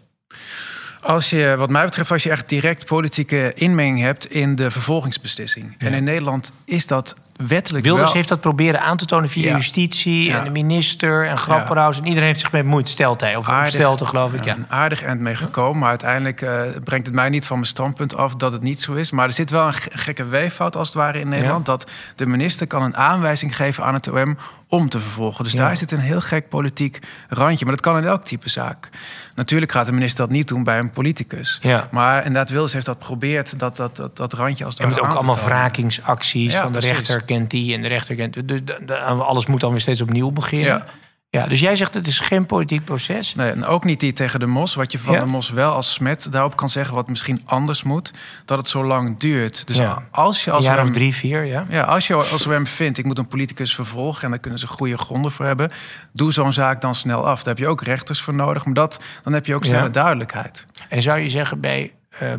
[1.01, 5.75] Als je, wat mij betreft, als je echt direct politieke inmenging hebt in de vervolgingsbeslissing.
[5.79, 8.15] En in Nederland is dat wettelijk Wilders wel...
[8.17, 9.57] heeft dat proberen aan te tonen via Ja.
[9.57, 10.39] justitie Ja.
[10.39, 11.99] en de minister en Grapperhaus.
[11.99, 12.89] En iedereen heeft zich mee bemoeid.
[12.89, 13.37] Stelt hij.
[13.37, 14.45] Of aardig- stelte, geloof ik.
[14.45, 14.57] Ja.
[14.57, 15.79] een aardig eind mee gekomen.
[15.79, 18.93] Maar uiteindelijk eh, brengt het mij niet van mijn standpunt af dat het niet zo
[18.95, 19.11] is.
[19.11, 21.67] Maar er zit wel een ge- gekke weeffout als het ware in Nederland.
[21.67, 24.37] Dat de minister kan een aanwijzing geven aan het OM
[24.69, 25.45] om te vervolgen.
[25.45, 27.65] Dus daar zit een heel gek politiek randje.
[27.65, 28.89] Maar dat kan in elk type zaak.
[29.35, 31.59] Natuurlijk gaat de minister dat niet doen bij een politicus.
[31.63, 31.89] Ja.
[31.91, 35.01] Maar inderdaad, Wilders heeft dat geprobeerd, dat, dat, dat, dat randje als het En met
[35.01, 35.49] ook allemaal tonen.
[35.51, 36.53] wrakingsacties.
[36.53, 36.97] Ja, van de precies.
[36.97, 38.49] rechter kent die en de rechter kent...
[38.49, 38.61] Dus
[39.01, 40.67] alles moet dan weer steeds opnieuw beginnen.
[40.69, 40.85] Ja.
[41.31, 41.47] Ja.
[41.47, 43.35] dus jij zegt het is geen politiek proces.
[43.35, 44.75] Nee, en ook niet die tegen de mos.
[44.75, 45.21] Wat je van Ja.
[45.21, 46.95] de mos wel als smet daarop kan zeggen...
[46.95, 48.13] wat misschien anders moet,
[48.45, 49.67] dat het zo lang duurt.
[49.67, 50.03] Dus Ja.
[50.11, 51.67] als je als jaar of drie, vier, ja.
[51.69, 54.25] Ja, als je als OM vindt, ik moet een politicus vervolgen...
[54.25, 55.71] en daar kunnen ze goede gronden voor hebben...
[56.13, 57.39] doe zo'n zaak dan snel af.
[57.43, 58.65] Daar heb je ook rechters voor nodig.
[58.65, 59.89] Maar dat, dan heb je ook snelle Ja.
[59.89, 60.67] duidelijkheid.
[60.89, 62.33] En zou je zeggen bij eh,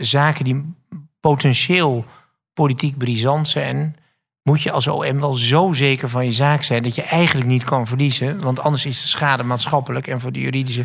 [0.00, 0.74] zaken die
[1.20, 2.04] potentieel
[2.54, 3.96] politiek brisant zijn...
[4.50, 6.82] moet je als OM wel zo zeker van je zaak zijn...
[6.82, 8.40] dat je eigenlijk niet kan verliezen.
[8.40, 10.06] Want anders is de schade maatschappelijk...
[10.06, 10.84] en voor de juridische,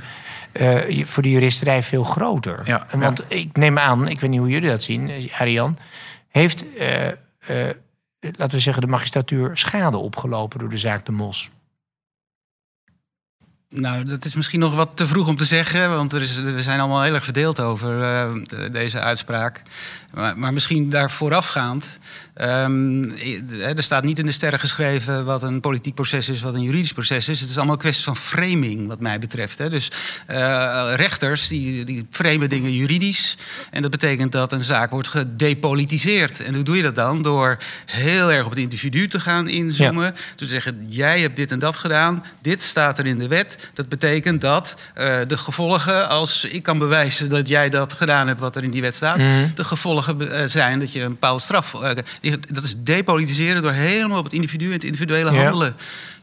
[0.51, 2.61] eh, voor de juristerij veel groter.
[2.65, 5.77] Ja, want ik neem aan, ik weet niet hoe jullie dat zien, Arian...
[6.29, 7.15] heeft, eh, eh,
[8.19, 10.59] laten we zeggen, de magistratuur schade opgelopen...
[10.59, 11.49] door de zaak De Mos?
[13.75, 16.61] Nou, dat is misschien nog wat te vroeg om te zeggen, want er is, we
[16.61, 19.61] zijn allemaal heel erg verdeeld over eh, de- deze uitspraak.
[20.13, 21.99] Maar, maar misschien daar voorafgaand.
[22.33, 23.03] ehm,
[23.61, 26.91] er staat niet in de sterren geschreven wat een politiek proces is, wat een juridisch
[26.93, 27.39] proces is.
[27.39, 29.57] Het is allemaal een kwestie van framing, wat mij betreft.
[29.57, 29.69] Hè.
[29.69, 29.91] Dus
[30.27, 33.37] eh, rechters die, die framen dingen juridisch.
[33.71, 36.43] En dat betekent dat een zaak wordt gedepolitiseerd.
[36.43, 37.21] En hoe doe je dat dan?
[37.21, 40.15] Door heel erg op het individu te gaan inzoomen.
[40.35, 42.23] Te zeggen, jij hebt dit en dat gedaan.
[42.41, 43.64] Dit staat er in de wet.
[43.73, 48.39] Dat betekent dat eh, de gevolgen, als ik kan bewijzen dat jij dat gedaan hebt
[48.39, 49.47] wat er in die wet staat, Mhm.
[49.55, 51.73] de gevolgen eh, zijn dat je een bepaalde straf.
[51.73, 55.73] eh, dat is depolitiseren door helemaal op het individu en het individuele Ja.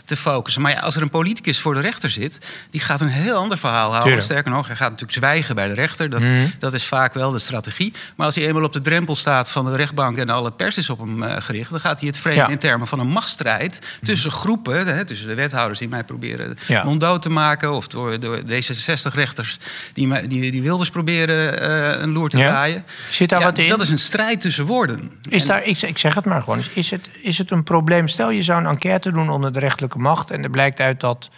[0.04, 0.62] Te focussen.
[0.62, 2.38] Maar ja, als er een politicus voor de rechter zit,
[2.70, 4.02] die gaat een heel ander verhaal houden.
[4.02, 4.22] Tuurlijk.
[4.24, 6.10] Sterker nog, hij gaat natuurlijk zwijgen bij de rechter.
[6.10, 6.46] Dat, Mhm.
[6.58, 7.92] dat is vaak wel de strategie.
[8.16, 10.90] Maar als hij eenmaal op de drempel staat van de rechtbank en alle pers is
[10.90, 12.48] op hem eh, gericht, dan gaat hij het framen Ja.
[12.48, 16.84] in termen van een machtsstrijd tussen groepen, hè, tussen de wethouders die mij proberen Ja.
[16.84, 19.58] monddood te maken, of door, door D66-rechters
[19.92, 22.48] die, die, die Wilders proberen eh, een loer te Ja.
[22.48, 22.84] draaien.
[23.10, 23.68] Zit daar wat in?
[23.68, 25.10] Dat is een strijd tussen woorden.
[25.28, 26.60] Is En- daar, ik, ik zeg het maar gewoon.
[26.74, 28.08] Is het, is het een probleem?
[28.08, 30.30] Stel je zou een enquête doen onder de rechterlijke macht.
[30.30, 31.30] En er blijkt uit dat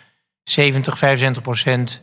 [0.43, 2.03] 70, 75 procent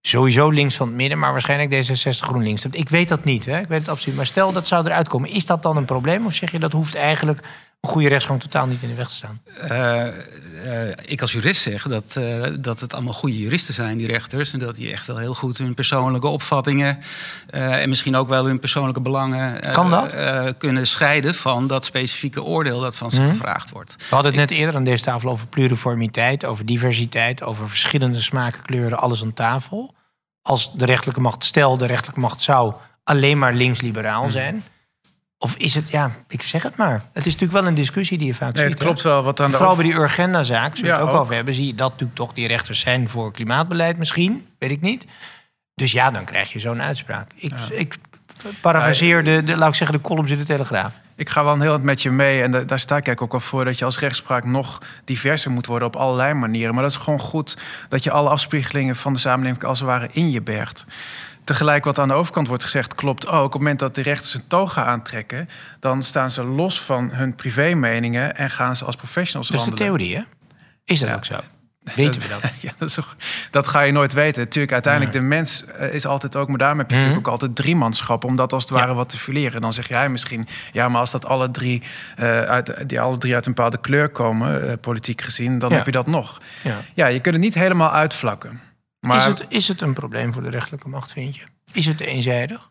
[0.00, 1.18] sowieso links van het midden.
[1.18, 2.64] Maar waarschijnlijk D66 GroenLinks.
[2.64, 3.44] Ik weet dat niet.
[3.44, 3.58] Hè?
[3.58, 4.16] Ik weet het absoluut.
[4.16, 5.30] Maar stel dat zou eruit komen.
[5.30, 6.26] Is dat dan een probleem?
[6.26, 7.40] Of zeg je dat hoeft eigenlijk
[7.80, 9.40] een goede rechtsgang totaal niet in de weg te staan?
[9.60, 14.06] Eh, eh, ik als jurist zeg dat, eh, dat het allemaal goede juristen zijn, die
[14.06, 14.52] rechters.
[14.52, 16.98] En dat die echt wel heel goed hun persoonlijke opvattingen
[17.50, 20.14] en misschien ook wel hun persoonlijke belangen Kan dat?
[20.58, 23.30] kunnen scheiden van dat specifieke oordeel dat van ze Mhm.
[23.30, 23.94] gevraagd wordt.
[24.08, 28.62] We hadden het net eerder aan deze tafel over pluriformiteit, over diversiteit, over verschillende smaken,
[28.62, 29.94] kleuren, alles aan tafel.
[30.42, 34.64] Als de rechterlijke macht, stel de rechterlijke macht zou alleen maar links-liberaal zijn.
[35.38, 37.02] Of is het, ja, ik zeg het maar.
[37.12, 38.70] Het is natuurlijk wel een discussie die je vaak Nee, ziet.
[38.72, 38.84] het hè?
[38.84, 39.22] klopt wel.
[39.22, 41.20] Wat aan de Vooral over- bij die Urgenda-zaak, zullen we Ja, het ook ook.
[41.22, 44.80] over hebben, zie je dat natuurlijk toch die rechters zijn voor klimaatbeleid misschien, weet ik
[44.80, 45.06] niet.
[45.74, 47.30] Dus ja, dan krijg je zo'n uitspraak.
[47.34, 47.96] Ik, ik
[48.60, 50.94] parafraseer de, de, laat ik zeggen, de columns in de Telegraaf.
[51.16, 52.42] Ik ga wel een heel wat met je mee.
[52.42, 55.66] En da- daar sta ik ook al voor dat je als rechtspraak nog diverser moet
[55.66, 56.74] worden op allerlei manieren.
[56.74, 57.56] Maar dat is gewoon goed
[57.88, 60.84] dat je alle afspiegelingen van de samenleving als het ware in je bergt.
[61.48, 63.44] Tegelijk wat aan de overkant wordt gezegd, klopt ook.
[63.44, 65.48] Op het moment dat de rechters een toga aantrekken,
[65.80, 69.72] dan staan ze los van hun privémeningen en gaan ze als professionals Dat is de
[69.74, 70.22] theorie, hè?
[70.84, 71.34] Is dat ook zo?
[71.94, 72.40] Weten we dat?
[72.60, 72.98] Ja, dat, is
[73.50, 74.42] dat ga je nooit weten.
[74.42, 76.48] Natuurlijk, uiteindelijk, de mens eh, is altijd ook...
[76.48, 77.04] maar daarom heb je Mhm.
[77.04, 78.24] natuurlijk ook altijd driemanschap...
[78.24, 79.60] om dat als het ware wat te fileren.
[79.60, 80.46] Dan zeg jij misschien...
[80.72, 81.82] ja, maar als dat alle drie,
[82.16, 84.68] eh, uit, die alle drie uit een bepaalde kleur komen...
[84.68, 85.76] eh, politiek gezien, dan Ja.
[85.76, 86.40] heb je dat nog.
[86.62, 86.76] Ja.
[86.94, 88.60] Ja, je kunt het niet helemaal uitvlakken.
[89.08, 91.42] Maar Is, het, is het een probleem voor de rechterlijke macht, vind je?
[91.72, 92.70] Is het eenzijdig?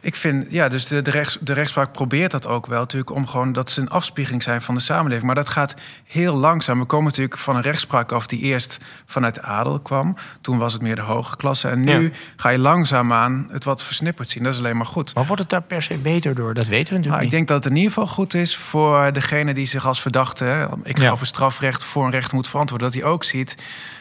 [0.00, 0.46] ik vind...
[0.52, 3.10] Ja, dus de, de, rechts, de rechtspraak probeert dat ook wel natuurlijk...
[3.10, 5.26] om gewoon dat ze een afspiegeling zijn van de samenleving.
[5.26, 6.78] Maar dat gaat heel langzaam.
[6.78, 8.26] We komen natuurlijk van een rechtspraak af...
[8.26, 10.16] die eerst vanuit de adel kwam.
[10.40, 11.68] Toen was het meer de hoge klasse.
[11.68, 12.10] En nu Ja.
[12.36, 14.42] ga je langzaamaan het wat versnipperd zien.
[14.42, 15.14] Dat is alleen maar goed.
[15.14, 16.54] Maar wordt het daar per se beter door?
[16.54, 19.12] Dat weten we natuurlijk Nou, ik denk dat het in ieder geval goed is voor
[19.12, 21.10] degene die zich als verdachte, hè, ik ga Ja.
[21.10, 23.54] over strafrecht, voor een recht moet verantwoorden, dat hij ook ziet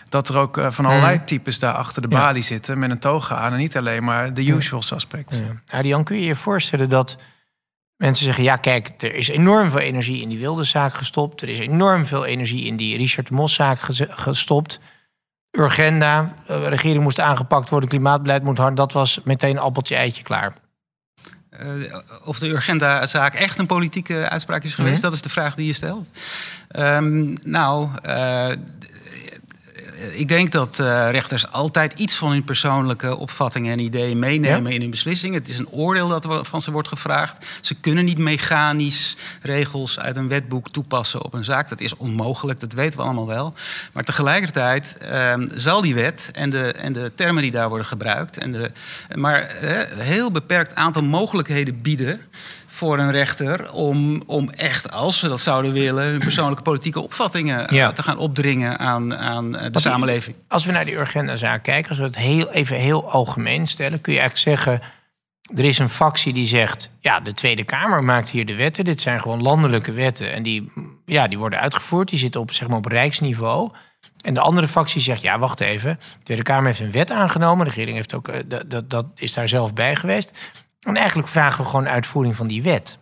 [0.10, 2.13] dat er ook eh, van allerlei types daar achter de Mm.
[2.13, 2.20] Ja.
[2.20, 5.38] balie zitten met een toga aan en niet alleen maar de usual suspects.
[5.38, 5.78] Ja.
[5.78, 7.18] Adrian, kun je je voorstellen dat
[7.96, 8.44] mensen zeggen...
[8.44, 11.41] ja, kijk, er is enorm veel energie in die Wildezaak gestopt.
[11.41, 14.80] Er is enorm veel energie in die Richard de Mos-zaak geze- gestopt.
[15.52, 18.78] Urgenda, eh, de regering moest aangepakt worden, klimaatbeleid moet hard.
[18.78, 20.54] Dat was meteen appeltje-eitje klaar.
[21.50, 21.68] Eh,
[22.26, 25.04] of de Urgenda-zaak echt een politieke uitspraak is geweest, Mhm.
[25.04, 26.12] dat is de vraag die je stelt.
[26.68, 28.48] Ehm, nou, eh,
[30.12, 34.81] ik denk dat eh, rechters altijd iets van hun persoonlijke opvattingen en ideeën meenemen in
[34.81, 35.34] hun beslissing.
[35.34, 37.45] Het is een oordeel dat van ze wordt gevraagd.
[37.62, 41.69] Ze kunnen niet mechanisch regels uit een wetboek toepassen op een zaak.
[41.69, 43.53] Dat is onmogelijk, dat weten we allemaal wel.
[43.93, 48.38] Maar tegelijkertijd ehm, zal die wet en de, en de termen die daar worden gebruikt,
[48.38, 48.71] en de,
[49.15, 52.21] maar eh, heel beperkt aantal mogelijkheden bieden
[52.76, 57.68] voor een rechter om, om echt, als ze dat zouden willen, hun persoonlijke politieke opvattingen
[57.68, 57.92] eh, Ja.
[57.92, 60.36] te gaan opdringen aan, aan eh, de samenleving.
[60.48, 64.14] Als we naar die Urgenda-zaak kijken, als we het heel, even heel algemeen stellen, kun
[64.14, 64.82] je eigenlijk zeggen:
[65.56, 68.86] er is een factie die zegt: ja, de Tweede Kamer maakt hier de wetten.
[68.86, 70.72] Dit zijn gewoon landelijke wetten en die,
[71.06, 72.10] ja, die worden uitgevoerd.
[72.10, 73.72] Die zitten op, zeg maar, op rijksniveau.
[74.22, 76.00] En de andere factie zegt: ja, wacht even.
[76.18, 77.66] De Tweede Kamer heeft een wet aangenomen.
[77.66, 80.32] De regering heeft ook, eh, dat, dat, dat is daar zelf bij geweest.
[80.86, 82.98] En eigenlijk vragen we gewoon uitvoering van die wet.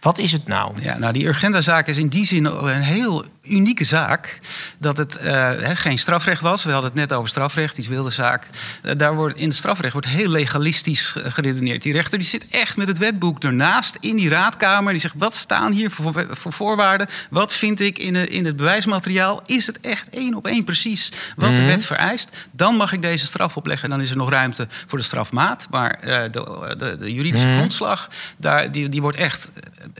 [0.00, 0.82] Wat is het nou?
[0.82, 4.38] Ja, nou, die Urgenda-zaak is in die zin een heel unieke zaak.
[4.78, 6.64] Dat het eh, geen strafrecht was.
[6.64, 8.46] We hadden het net over strafrecht, die wilde zaak.
[8.82, 11.82] Eh, daar wordt, in het strafrecht wordt heel legalistisch ge- geredeneerd.
[11.82, 14.92] Die rechter die zit echt met het wetboek ernaast in die raadkamer.
[14.92, 17.06] Die zegt, wat staan hier voor, voor voorwaarden?
[17.30, 19.42] Wat vind ik in, de, in het bewijsmateriaal?
[19.46, 22.46] Is het echt één op één precies wat de wet vereist?
[22.50, 23.90] Dan mag ik deze straf opleggen.
[23.90, 25.66] Dan is er nog ruimte voor de strafmaat.
[25.70, 29.50] Maar eh, de, de, de juridische grondslag, daar, die, die wordt echt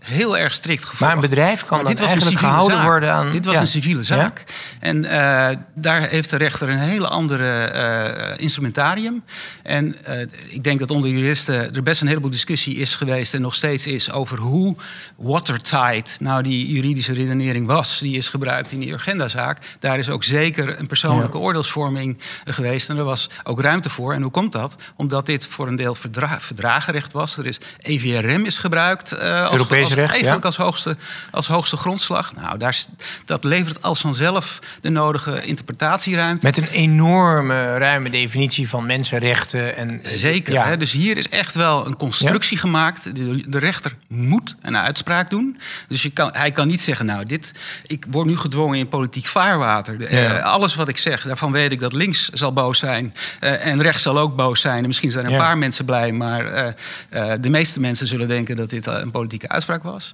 [0.05, 1.01] heel erg strikt gevolgd.
[1.01, 2.87] Maar een bedrijf kan Maar dan dit was een eigenlijk gehouden zaak.
[2.87, 4.45] worden aan- Dit was een civiele zaak.
[4.81, 9.25] En eh, daar heeft de rechter een hele andere eh, instrumentarium.
[9.63, 13.35] En eh, ik denk dat onder juristen er best een heleboel discussie is geweest...
[13.35, 14.77] en nog steeds is over hoe
[15.17, 17.99] watertight nou die juridische redenering was...
[17.99, 19.59] die is gebruikt in die Urgenda-zaak.
[19.79, 22.91] Daar is ook zeker een persoonlijke oordeelsvorming geweest.
[22.91, 24.15] En er was ook ruimte voor.
[24.15, 24.77] En hoe komt dat?
[24.97, 27.37] Omdat dit voor een deel verdra verdragenrecht was.
[27.37, 30.15] Er is EVRM is gebruikt als, Europees als, recht, ja.
[30.15, 30.97] eigenlijk als hoogste,
[31.31, 32.35] als hoogste grondslag.
[32.35, 32.85] Nou, daar,
[33.29, 36.47] dat levert als vanzelf de nodige interpretatieruimte.
[36.47, 39.77] Met een enorme, ruime definitie van mensenrechten.
[39.77, 40.53] En, Zeker.
[40.53, 40.67] Ja.
[40.67, 40.77] Hè?
[40.77, 43.17] Dus hier is echt wel een constructie gemaakt.
[43.17, 45.59] De, de rechter moet een uitspraak doen.
[45.89, 47.53] Dus je kan, hij kan niet zeggen, nou, dit,
[47.87, 49.99] ik word nu gedwongen in politiek vaarwater.
[49.99, 50.39] De- Ja.
[50.39, 53.15] eh, alles wat ik zeg, daarvan weet ik dat links zal boos zijn.
[53.41, 54.79] eh, en rechts zal ook boos zijn.
[54.81, 56.13] En misschien zijn er een paar mensen blij.
[56.13, 60.13] Maar eh, de meeste mensen zullen denken dat dit een politieke uitspraak was.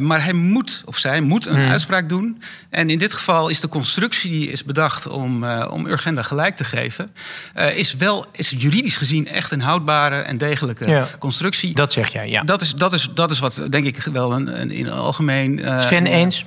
[0.00, 1.54] Maar hij moet, of zij moet, Hmm.
[1.56, 2.42] een uitspraak doen.
[2.70, 6.56] En in dit geval is de constructie die is bedacht om, eh, om Urgenda gelijk
[6.56, 7.10] te geven...
[7.54, 11.06] eh, is wel is juridisch gezien echt een houdbare en degelijke Ja.
[11.18, 11.74] constructie.
[11.74, 12.42] Dat zeg jij, ja.
[12.42, 15.62] Dat is, dat, is, dat is wat, denk ik, wel een, een, in het algemeen...
[15.64, 16.44] eh, Sven een- eens?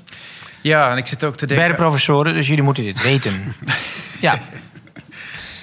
[0.61, 1.65] Ja, en ik zit ook te denken...
[1.65, 3.55] Beide professoren, dus jullie moeten dit weten.
[4.19, 4.39] ja,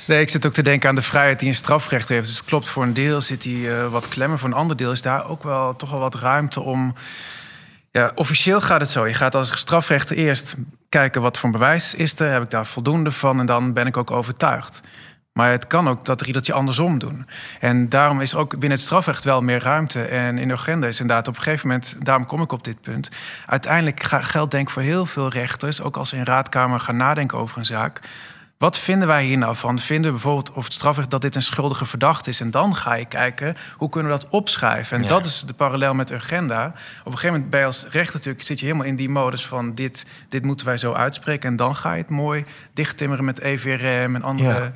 [0.07, 2.27] Nee, ik zit ook te denken aan de vrijheid die een strafrecht heeft.
[2.27, 4.39] Dus het klopt, voor een deel zit die eh, wat klemmen.
[4.39, 6.95] Voor een ander deel is daar ook wel toch wel wat ruimte om...
[7.97, 9.07] Ja, officieel gaat het zo.
[9.07, 10.57] Je gaat als strafrechter eerst
[10.89, 12.31] kijken wat voor bewijs is er.
[12.31, 13.41] Heb ik daar voldoende van?
[13.41, 14.81] En dan ben ik ook overtuigd.
[15.33, 17.27] Maar het kan ook dat riedeltje andersom doen.
[17.61, 20.03] En daarom is ook binnen het strafrecht wel meer ruimte.
[20.03, 21.97] En in de agenda is inderdaad op een gegeven moment...
[21.99, 23.11] daarom kom ik op dit punt.
[23.47, 25.81] Uiteindelijk geldt denk ik voor heel veel rechters...
[25.81, 28.01] ook als ze in raadkamer gaan nadenken over een zaak...
[28.65, 29.79] Wat vinden wij hier nou van?
[29.79, 32.41] Vinden we bijvoorbeeld of het strafrecht dat dit een schuldige verdachte is?
[32.41, 34.97] En dan ga je kijken, hoe kunnen we dat opschrijven?
[34.97, 35.09] En Ja.
[35.09, 36.67] dat is de parallel met Urgenda.
[36.67, 36.73] Op
[37.07, 38.45] een gegeven moment ben je als rechter natuurlijk...
[38.45, 41.51] zit je helemaal in die modus van dit, dit moeten wij zo uitspreken.
[41.51, 44.61] En dan ga je het mooi dichttimmeren met EVRM en andere...
[44.61, 44.73] Ja.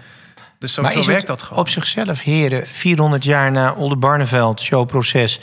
[0.58, 1.58] Dus zo, maar zo is werkt dat gewoon.
[1.58, 5.40] op zichzelf, heren, 400 jaar na Oldenbarneveld, showproces...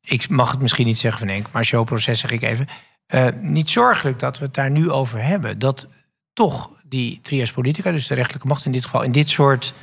[0.00, 2.68] ik mag het misschien niet zeggen van Henk, maar showproces zeg ik even...
[3.06, 5.58] eh, niet zorgelijk dat we het daar nu over hebben.
[5.58, 5.86] Dat
[6.32, 9.02] toch die trias politica, dus de rechterlijke macht in dit geval...
[9.02, 9.74] in dit soort,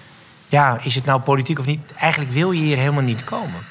[0.49, 1.79] ja, is het nou politiek of niet...
[1.99, 3.61] eigenlijk wil je hier helemaal niet komen.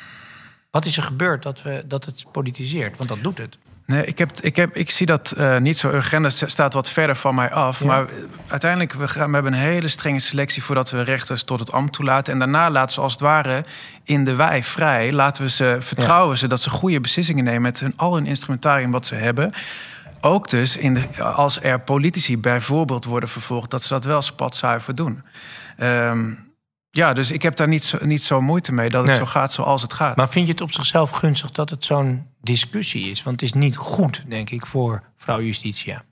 [0.70, 2.96] Wat is er gebeurd dat, we, dat het politiseert?
[2.96, 3.58] Want dat doet het.
[3.90, 5.90] Nee, ik, heb, ik, heb, ik zie dat eh, niet zo.
[5.90, 7.80] Urgenda staat wat verder van mij af.
[7.80, 7.86] Ja.
[7.86, 8.06] Maar
[8.46, 10.62] uiteindelijk, we, gaan, we hebben een hele strenge selectie...
[10.62, 12.32] voordat we rechters tot het ambt toelaten.
[12.32, 13.64] En daarna laten ze als het ware
[14.04, 15.12] in de wei vrij.
[15.12, 17.62] Laten we ze vertrouwen ze dat ze goede beslissingen nemen...
[17.62, 19.52] met hun, al hun instrumentarium wat ze hebben.
[20.20, 23.70] Ook dus in de, als er politici bijvoorbeeld worden vervolgd...
[23.70, 25.22] dat ze dat wel spatzuiver doen.
[25.76, 26.32] Ehm,
[26.90, 28.90] ja, dus ik heb daar niet zo, niet zo moeite mee...
[28.90, 29.18] dat het Nee.
[29.18, 30.16] zo gaat zoals het gaat.
[30.16, 33.22] Maar vind je het op zichzelf gunstig dat het zo'n discussie is?
[33.22, 36.02] Want het is niet goed, denk ik, voor vrouw Justitia.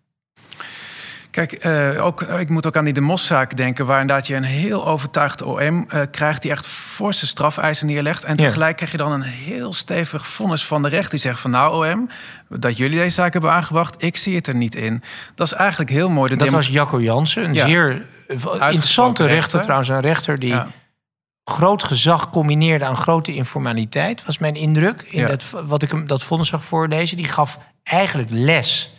[1.47, 3.87] Kijk, eh, ook, ik moet ook aan die De Moszaak denken...
[3.87, 6.43] waar inderdaad je een heel overtuigd OM eh, krijgt...
[6.43, 8.25] die echt forse strafeisen neerlegt.
[8.25, 8.43] En Ja.
[8.43, 11.11] tegelijk krijg je dan een heel stevig vonnis van de recht...
[11.11, 12.09] die zegt van nou OM,
[12.49, 14.03] dat jullie deze zaak hebben aangebracht...
[14.03, 15.03] ik zie het er niet in.
[15.35, 16.29] Dat is eigenlijk heel mooi.
[16.29, 17.67] De Dat was Jacco Jansen, een Ja.
[17.67, 19.27] zeer eh, interessante rechter.
[19.35, 19.61] rechter.
[19.61, 19.89] trouwens.
[19.89, 20.69] Een rechter die Ja.
[21.45, 25.03] groot gezag combineerde aan grote informaliteit, was mijn indruk.
[25.03, 25.27] In Ja.
[25.27, 27.17] dat, wat ik hem dat vonnis zag voorlezen.
[27.17, 28.93] Die gaf eigenlijk les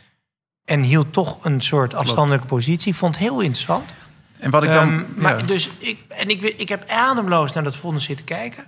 [0.69, 2.95] en hield toch een soort afstandelijke positie.
[2.95, 3.93] Vond heel interessant.
[4.39, 4.89] En wat ik dan...
[4.89, 5.45] Ehm, maar ja.
[5.45, 8.67] dus ik, en ik, ik heb ademloos naar dat vonnis zitten kijken.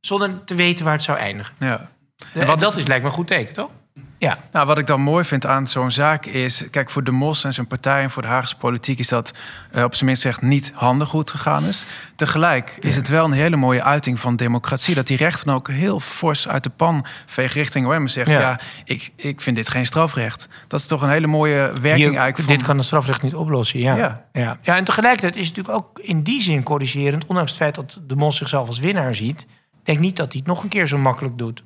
[0.00, 1.54] Zonder te weten waar het zou eindigen.
[1.58, 1.90] ja.
[2.34, 3.70] En wat, dat is lijkt me een goed teken, toch?
[4.18, 4.38] Ja.
[4.52, 6.70] Nou, wat ik dan mooi vind aan zo'n zaak is...
[6.70, 8.98] Kijk, voor de Mos en zijn partij en voor de Haagse politiek...
[8.98, 9.32] is dat
[9.70, 11.86] eh, op zijn minst zegt niet handig goed gegaan is.
[12.16, 14.94] Tegelijk is het wel een hele mooie uiting van democratie...
[14.94, 17.92] dat die rechter ook heel fors uit de pan veegt richting OM...
[17.92, 18.40] en zegt, Ja.
[18.40, 20.48] ja, ik, ik vind dit geen strafrecht.
[20.68, 22.46] Dat is toch een hele mooie werking Hier, eigenlijk van...
[22.46, 23.96] Dit kan het strafrecht niet oplossen, ja.
[23.96, 24.26] Ja.
[24.32, 24.58] Ja.
[24.62, 24.76] Ja.
[24.76, 27.26] en tegelijkertijd is het natuurlijk ook in die zin corrigerend...
[27.26, 29.46] ondanks het feit dat de Mos zichzelf als winnaar ziet...
[29.82, 31.62] denk niet dat hij het nog een keer zo makkelijk doet.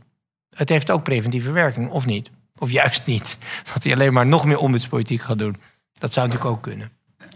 [0.54, 2.30] Het heeft ook preventieve werking, of niet?
[2.60, 3.38] Of juist niet.
[3.74, 5.56] Dat hij alleen maar nog meer ombudspolitiek gaat doen.
[5.98, 6.90] Dat zou natuurlijk ook kunnen.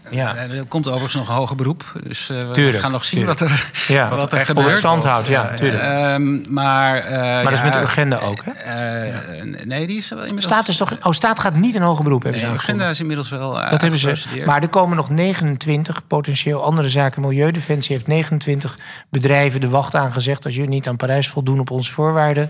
[0.09, 1.93] Ja, Eh, Er komt overigens nog een hoger beroep.
[2.03, 3.39] Dus eh, we Tuurlijk, gaan nog zien tuurlijk.
[3.39, 4.09] wat er, ja.
[4.09, 4.67] wat er echt gebeurt.
[4.67, 5.83] voor stand houdt, ja, Ja, tuurlijk.
[5.83, 8.51] Ehm, maar, eh, maar dat is met de agenda ook, hè?
[8.51, 10.45] eh, Nee, die is wel inmiddels...
[10.45, 10.91] Staat is toch...
[11.05, 13.69] Oh, staat gaat niet een hoger beroep, hebben Nee, ze agenda is inmiddels wel eh,
[13.69, 14.43] Dat hebben ze.
[14.45, 17.21] Maar er komen nog 29 potentieel andere zaken.
[17.21, 18.77] Milieudefensie heeft 29
[19.09, 20.45] bedrijven de wacht aangezegd.
[20.45, 22.49] Als jullie niet aan Parijs voldoen op onze voorwaarden,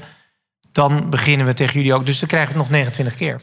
[0.76, 2.06] dan beginnen we tegen jullie ook.
[2.06, 3.42] Dus dan krijgen we het nog 29 keer.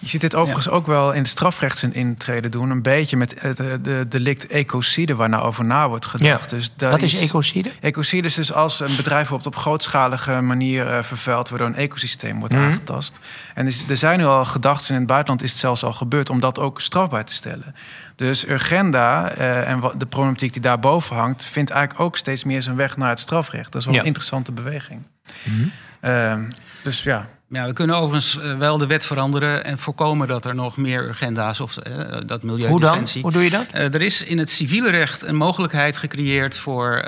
[0.00, 2.70] Je ziet dit overigens ook wel in het strafrecht zijn intrede doen.
[2.70, 6.50] Een beetje met het de, de delict ecocide, waar nou over na wordt gedacht.
[6.50, 7.70] Dus daar Wat is ecocide?
[7.80, 12.38] Ecocide is dus als een bedrijf op, op grootschalige manier eh, vervuilt, waardoor een ecosysteem
[12.38, 12.62] wordt Mhm.
[12.64, 13.18] aangetast.
[13.54, 16.30] En is, er zijn nu al gedachten, in het buitenland is het zelfs al gebeurd,
[16.30, 17.74] om dat ook strafbaar te stellen.
[18.16, 22.62] Dus Urgenda eh, en wat, de problematiek die daarboven hangt, vindt eigenlijk ook steeds meer
[22.62, 23.72] zijn weg naar het strafrecht.
[23.72, 24.00] Dat is wel Ja.
[24.00, 25.02] een interessante beweging.
[25.42, 25.66] Mhm.
[26.04, 26.44] Ehm,
[26.82, 27.28] dus ja.
[27.54, 31.08] Ja, we kunnen overigens eh, wel de wet veranderen en voorkomen dat er nog meer
[31.08, 32.38] agenda's of eh, dat Hoe dan?
[32.42, 33.22] milieudefensie.
[33.22, 33.66] Hoe doe je dat?
[33.72, 37.04] Eh, er is in het civiele recht een mogelijkheid gecreëerd voor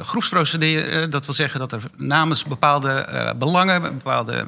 [0.00, 1.10] groepsprocederen.
[1.10, 4.44] Dat wil zeggen dat er namens bepaalde belangen, bepaalde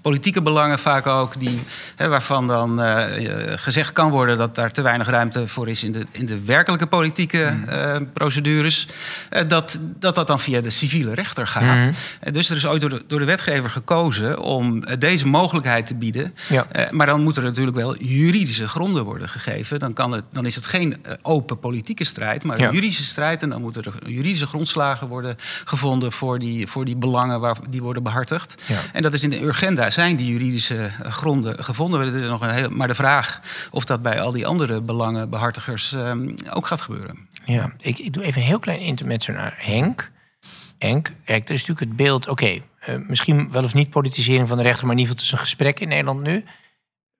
[0.00, 1.60] politieke belangen vaak ook, die,
[1.96, 2.80] waarvan dan
[3.58, 6.86] gezegd kan worden dat daar te weinig ruimte voor is in de, in de werkelijke
[6.86, 8.88] politieke eh, procedures,
[9.46, 11.90] dat, dat dat dan via de civiele rechter gaat.
[12.20, 15.86] Eh, dus er is ooit door de, door de wetgever gekozen om eh, deze mogelijkheid
[15.86, 16.34] te bieden.
[16.48, 16.66] Ja.
[16.70, 19.78] Eh, maar dan moeten er natuurlijk wel juridische gronden worden gegeven.
[19.78, 22.66] Dan, kan het, dan is het geen eh, open politieke strijd, maar Ja.
[22.66, 23.42] een juridische strijd.
[23.42, 27.82] En dan moeten er juridische grondslagen worden gevonden voor die, voor die belangen waar, die
[27.82, 28.62] worden behartigd.
[28.66, 28.80] Ja.
[28.92, 32.14] En dat is in de Urgenda zijn die juridische gronden gevonden.
[32.14, 36.12] Is nog een heel, maar de vraag of dat bij al die andere belangenbehartigers eh,
[36.52, 37.18] ook gaat gebeuren.
[37.44, 40.10] Ja, ik, ik doe even een heel klein intermezzo naar Henk.
[40.78, 42.28] Henk, kijk, er is natuurlijk het beeld...
[42.28, 42.60] Oké,
[42.96, 44.86] misschien wel of niet politisering van de rechter...
[44.86, 46.44] maar in ieder geval een gesprek in Nederland nu.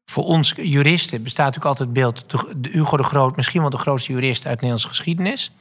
[0.05, 2.73] Voor ons juristen bestaat natuurlijk altijd het beeld...
[2.73, 5.53] Hugo de Groot, misschien wel de grootste jurist uit Nederlandse geschiedenis.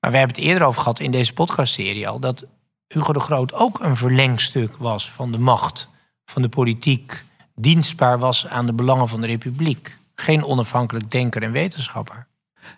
[0.00, 2.20] Maar we hebben het eerder over gehad in deze podcastserie al...
[2.20, 2.46] dat
[2.86, 5.88] Hugo de Groot ook een verlengstuk was van de macht...
[6.24, 9.98] van de politiek, dienstbaar was aan de belangen van de republiek.
[10.14, 12.26] Geen onafhankelijk denker en wetenschapper.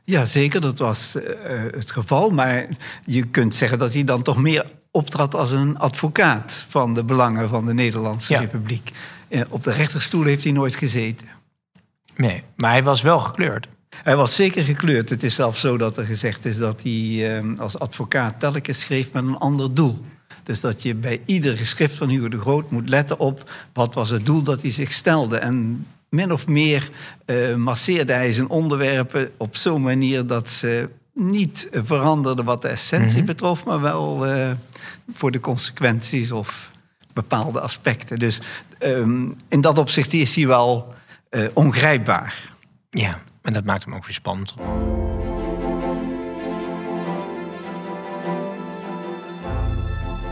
[0.04, 2.30] Ja, zeker, dat was eh, eh, het geval.
[2.30, 2.66] Maar
[3.04, 7.48] je kunt zeggen dat hij dan toch meer optrad als een advocaat van de belangen
[7.48, 8.40] van de Nederlandse Ja.
[8.40, 8.90] Republiek.
[9.28, 11.26] Eh, op de rechterstoel heeft hij nooit gezeten.
[12.16, 13.68] Nee, maar hij was wel gekleurd.
[13.96, 15.10] Hij was zeker gekleurd.
[15.10, 19.12] Het is zelfs zo dat er gezegd is dat hij eh, als advocaat telkens schreef
[19.12, 20.04] met een ander doel.
[20.42, 24.10] Dus dat je bij ieder geschrift van Hugo de Groot moet letten op wat was
[24.10, 25.36] het doel dat hij zich stelde.
[25.38, 26.90] En min of meer
[27.26, 33.16] uh, masseerde hij zijn onderwerpen op zo'n manier dat ze niet veranderden wat de essentie
[33.18, 33.26] Mhm.
[33.26, 34.50] betrof, maar wel eh,
[35.12, 36.70] voor de consequenties of
[37.12, 38.18] bepaalde aspecten.
[38.18, 38.40] Dus
[38.78, 40.94] ehm, in dat opzicht is hij wel
[41.30, 42.34] eh, ongrijpbaar.
[42.90, 44.54] Ja, en dat maakt hem ook weer spannend.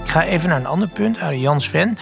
[0.05, 1.99] Ik ga even naar een ander punt, Arie Jan Sven.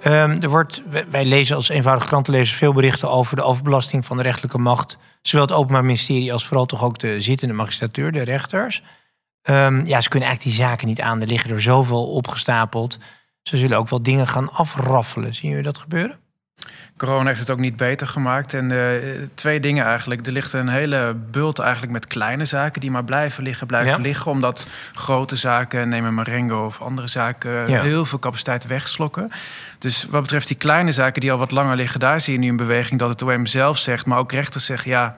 [0.00, 4.16] Ehm, er wordt, wij- wij lezen als eenvoudige krantenlezers veel berichten over de overbelasting van
[4.16, 4.98] de rechterlijke macht.
[5.22, 8.82] Zowel het Openbaar Ministerie als vooral toch ook de zittende magistratuur, de rechters.
[9.48, 11.20] Ehm, ja, ze kunnen eigenlijk die zaken niet aan.
[11.20, 12.98] Er liggen er zoveel opgestapeld.
[13.42, 15.34] Ze zullen ook wel dingen gaan afraffelen.
[15.34, 16.18] Zien jullie dat gebeuren?
[16.96, 18.54] Corona heeft het ook niet beter gemaakt.
[18.54, 20.26] En eh, twee dingen eigenlijk.
[20.26, 23.96] Er ligt een hele bult eigenlijk met kleine zaken die maar blijven liggen, blijven Ja.
[23.98, 24.30] liggen.
[24.30, 27.82] Omdat grote zaken, neem een Marengo of andere zaken, Ja.
[27.82, 29.30] heel veel capaciteit wegslokken.
[29.78, 32.48] Dus wat betreft die kleine zaken die al wat langer liggen, daar zie je nu
[32.48, 35.16] een beweging dat het OM zelf zegt, maar ook rechters zeggen, ja,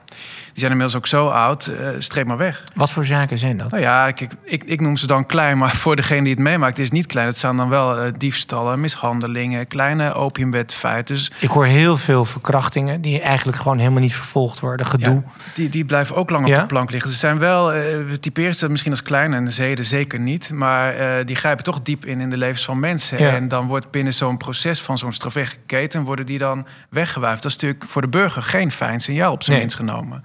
[0.51, 2.63] die zijn inmiddels ook zo oud, eh, streep maar weg.
[2.75, 3.71] Wat voor zaken zijn dat?
[3.71, 6.77] Nou ja, ik, ik, ik noem ze dan klein, maar voor degene die het meemaakt
[6.77, 7.27] is het niet klein.
[7.27, 11.15] Het zijn dan wel eh, diefstallen, mishandelingen, kleine opiumwetfeiten.
[11.15, 14.85] Dus Ik hoor heel veel verkrachtingen die eigenlijk gewoon helemaal niet vervolgd worden.
[14.85, 15.13] Gedoe.
[15.13, 15.23] Ja,
[15.53, 16.59] die, die blijven ook lang op Ja?
[16.61, 17.11] de plank liggen.
[17.11, 20.51] Ze zijn wel, eh, we typeren ze misschien als klein en de zeden zeker niet.
[20.53, 20.95] Maar
[21.25, 23.19] die grijpen toch diep in in de levens van mensen.
[23.23, 23.29] Ja.
[23.35, 26.03] En dan wordt binnen zo'n proces van zo'n strafrechtelijke keten...
[26.03, 27.41] worden die dan weggewuifd.
[27.43, 29.65] Dat is natuurlijk voor de burger geen fijn signaal op zijn Nee.
[29.65, 30.21] minst genomen.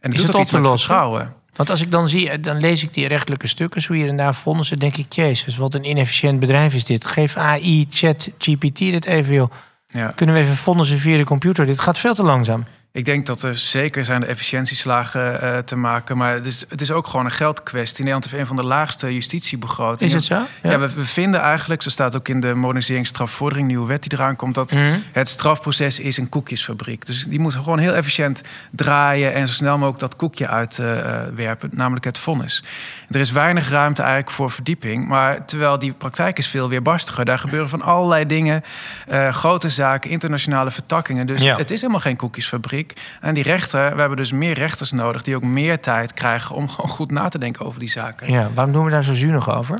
[0.00, 0.78] En Is het op iets te lossen?
[0.88, 1.34] vertrouwen.
[1.56, 4.34] Want als ik dan zie, dan lees ik die rechtelijke stukken, zo hier en daar
[4.34, 7.04] vonden ze, denk ik, jezus, wat een inefficiënt bedrijf is dit.
[7.04, 9.50] Geef AI, chat, GPT dit even, joh.
[9.88, 10.12] Ja.
[10.14, 11.66] Kunnen we even vonnissen via de computer?
[11.66, 12.64] Dit gaat veel te langzaam.
[12.92, 16.16] Ik denk dat er zeker zijn de efficiëntieslagen eh, te maken.
[16.16, 17.98] Maar het is, het is ook gewoon een geldkwestie.
[18.04, 20.16] Nederland heeft een van de laagste justitiebegrotingen.
[20.16, 20.68] Is het zo?
[20.68, 24.36] Ja, we, we vinden eigenlijk, zo staat ook in de moderniseringsstrafvordering, nieuwe wet die eraan
[24.36, 24.98] komt, dat Mhm.
[25.12, 27.06] het strafproces is een koekjesfabriek.
[27.06, 32.04] Dus die moet gewoon heel efficiënt draaien en zo snel mogelijk dat koekje uitwerpen, namelijk
[32.04, 32.64] het vonnis.
[33.10, 37.24] Er is weinig ruimte eigenlijk voor verdieping, maar terwijl die praktijk is veel weerbarstiger.
[37.24, 38.62] Daar gebeuren van allerlei dingen,
[39.06, 41.26] eh, grote zaken, internationale vertakkingen.
[41.26, 41.56] Dus Ja.
[41.56, 42.79] het is helemaal geen koekjesfabriek.
[43.20, 46.68] En die rechter, we hebben dus meer rechters nodig die ook meer tijd krijgen om
[46.68, 48.32] gewoon goed na te denken over die zaken.
[48.32, 49.78] Ja, waarom doen we daar zo zuinig over?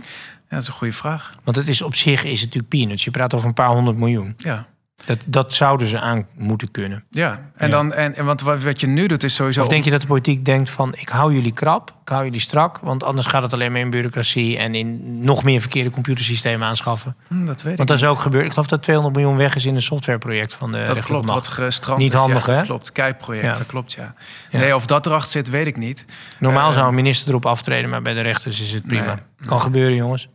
[0.51, 1.35] Ja, dat is een goede vraag.
[1.45, 3.05] Want het is op zich is het natuurlijk peanuts.
[3.05, 4.35] Je praat over een paar honderd miljoen.
[4.39, 4.67] Ja.
[5.05, 7.05] Dat, dat zouden ze aan moeten kunnen.
[7.11, 7.75] Ja, en, Ja.
[7.75, 9.61] Dan, en, en want wat, wat je nu doet is sowieso...
[9.63, 12.41] Of denk je dat de politiek denkt van, ik hou jullie krap, ik hou jullie
[12.41, 16.67] strak, want anders gaat het alleen maar in bureaucratie en in nog meer verkeerde computersystemen
[16.67, 17.17] aanschaffen.
[17.29, 18.45] Hm, dat weet ik Want dat is ook gebeurd.
[18.45, 21.49] Ik geloof dat 200 miljoen weg is in een softwareproject van de Dat klopt, wat
[21.49, 22.19] gestrand Niet is.
[22.19, 22.59] handig, ja, hè?
[22.59, 23.55] Dat klopt, kijkproject, Ja.
[23.55, 24.15] dat klopt, ja.
[24.51, 26.05] Nee, of dat erachter zit, weet ik niet.
[26.39, 29.05] Normaal Eh, zou een minister erop aftreden, maar bij de rechters is het prima.
[29.05, 29.49] Nee.
[29.49, 30.29] Kan gebeuren, jongens.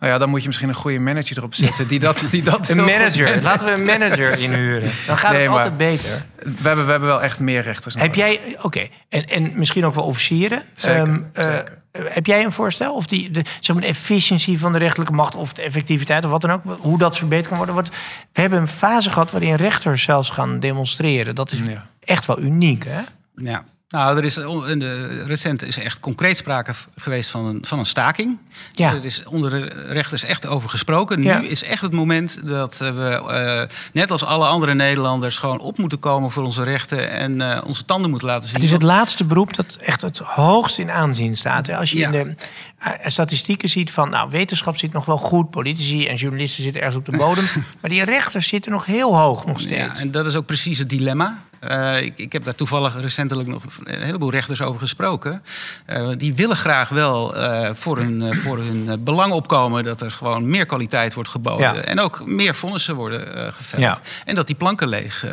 [0.00, 1.88] Nou ja, dan moet je misschien een goede manager erop zetten...
[1.88, 3.42] die dat, die dat Een manager.
[3.42, 4.90] Laten we een manager inhuren.
[5.06, 6.24] Dan gaat Nee, het altijd beter.
[6.42, 8.10] We hebben, we hebben wel echt meer rechters nodig.
[8.10, 10.62] Heb jij, oké, en, en misschien ook wel officieren.
[10.76, 11.72] Zeker, Ehm, eh, zeker.
[11.92, 12.94] heb jij een voorstel?
[12.94, 16.30] Of die, de, zeg maar, de efficiëntie van de rechterlijke macht of de effectiviteit of
[16.30, 17.74] wat dan ook, hoe dat verbeterd kan worden?
[17.74, 17.88] Want
[18.32, 21.34] we hebben een fase gehad waarin rechters zelfs gaan demonstreren.
[21.34, 21.86] Dat is Ja.
[22.04, 23.00] echt wel uniek, hè?
[23.36, 23.64] Ja.
[23.88, 27.78] Nou, er is on- in de, recent is echt concreet sprake geweest van een, van
[27.78, 28.38] een staking.
[28.72, 28.94] Ja.
[28.94, 31.22] Er is onder de rechters echt over gesproken.
[31.22, 31.38] Ja.
[31.38, 35.78] Nu is echt het moment dat we, eh, net als alle andere Nederlanders, gewoon op
[35.78, 38.54] moeten komen voor onze rechten en eh, onze tanden moeten laten zien.
[38.54, 41.70] Het is het laatste beroep dat echt het hoogst in aanzien staat.
[41.70, 42.06] Als je Ja.
[42.06, 42.34] in de
[42.78, 46.98] eh, statistieken ziet van, nou, wetenschap zit nog wel goed, politici en journalisten zitten ergens
[46.98, 47.44] op de bodem,
[47.80, 49.98] maar die rechters zitten nog heel hoog nog steeds.
[49.98, 51.44] Ja, en dat is ook precies het dilemma.
[51.60, 55.42] Eh, ik, ik heb daar toevallig recentelijk nog een heleboel rechters over gesproken.
[55.86, 60.10] Eh, die willen graag wel eh, voor hun, eh, voor hun belang opkomen dat er
[60.10, 61.74] gewoon meer kwaliteit wordt geboden.
[61.74, 61.80] Ja.
[61.80, 63.82] En ook meer vonnissen worden geveld.
[63.82, 63.98] Ja.
[64.24, 65.26] En dat die planken leeg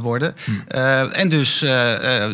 [0.00, 0.34] worden.
[0.68, 1.64] Eh, en dus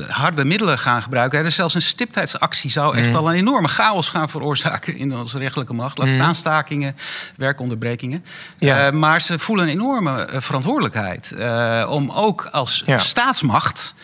[0.09, 1.39] harde middelen gaan gebruiken.
[1.39, 5.39] Er is zelfs een stiptheidsactie zou echt al een enorme chaos gaan veroorzaken in onze
[5.39, 5.99] rechtelijke macht.
[5.99, 6.97] Laat staan stakingen,
[7.37, 8.25] werkonderbrekingen.
[8.59, 8.91] Ja.
[8.91, 11.35] Maar ze voelen een enorme verantwoordelijkheid
[11.89, 13.95] om ook als staatsmacht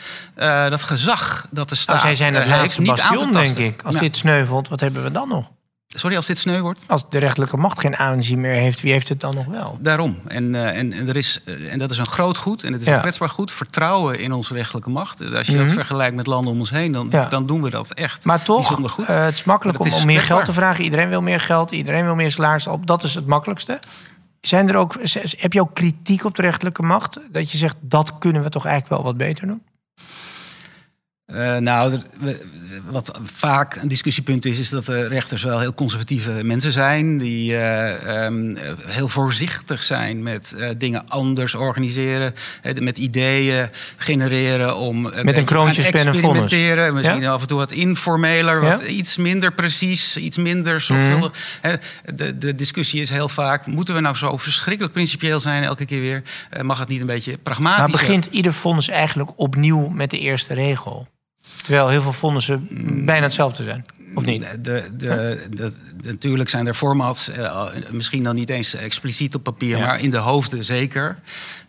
[0.68, 3.56] dat gezag dat de staat Nou, zij zijn het heeft laatste niet aan bastion, denk
[3.56, 3.82] ik.
[3.82, 4.00] Als Ja.
[4.00, 5.50] dit sneuvelt, wat hebben we dan nog?
[5.94, 6.84] Sorry, als dit sneu wordt?
[6.86, 9.78] Als de rechterlijke macht geen aanzien meer heeft, wie heeft het dan nog wel?
[9.80, 10.18] Daarom.
[10.26, 12.80] En, eh, en, en, er is, eh, en dat is een groot goed en het
[12.80, 12.94] is Ja.
[12.94, 13.52] een kwetsbaar goed.
[13.52, 15.20] Vertrouwen in onze rechterlijke macht.
[15.20, 15.74] Eh, Als je dat Mhm.
[15.74, 17.28] vergelijkt met landen om ons heen, dan, Ja.
[17.28, 18.24] dan doen we dat echt.
[18.24, 19.06] Maar toch, goed.
[19.06, 20.36] het is makkelijk om, is om meer kwetsbaar.
[20.36, 20.84] geld te vragen.
[20.84, 22.66] Iedereen wil meer geld, iedereen wil meer salaris.
[22.66, 22.86] Op.
[22.86, 23.78] Dat is het makkelijkste.
[24.40, 24.94] Zijn er ook,
[25.38, 27.18] heb je ook kritiek op de rechterlijke macht?
[27.32, 29.62] Dat je zegt, dat kunnen we toch eigenlijk wel wat beter doen?
[31.34, 32.00] Uh, nou,
[32.88, 37.18] wat vaak een discussiepunt is, is dat de rechters wel heel conservatieve mensen zijn.
[37.18, 38.56] Die uh, um,
[38.86, 42.34] heel voorzichtig zijn met uh, dingen anders organiseren.
[42.80, 46.94] met ideeën genereren om met een kroontjespen en.
[46.94, 47.32] Misschien ja?
[47.32, 51.32] af en toe wat informeler, wat iets minder precies, iets minder zorgvuldig.
[51.62, 51.70] Mm.
[52.16, 56.00] De, de, discussie is heel vaak, moeten we nou zo verschrikkelijk principieel zijn elke keer
[56.00, 56.22] weer?
[56.62, 60.54] mag het niet een beetje pragmatisch Maar begint ieder vonnis eigenlijk opnieuw met de eerste
[60.54, 61.08] regel?
[61.56, 62.68] Terwijl heel veel vonnissen
[63.04, 63.82] bijna hetzelfde zijn.
[64.14, 64.46] Of niet?
[64.60, 69.78] De, de, de, natuurlijk zijn er formats, uh, misschien dan niet eens expliciet op papier,
[69.78, 71.18] maar in de hoofden zeker.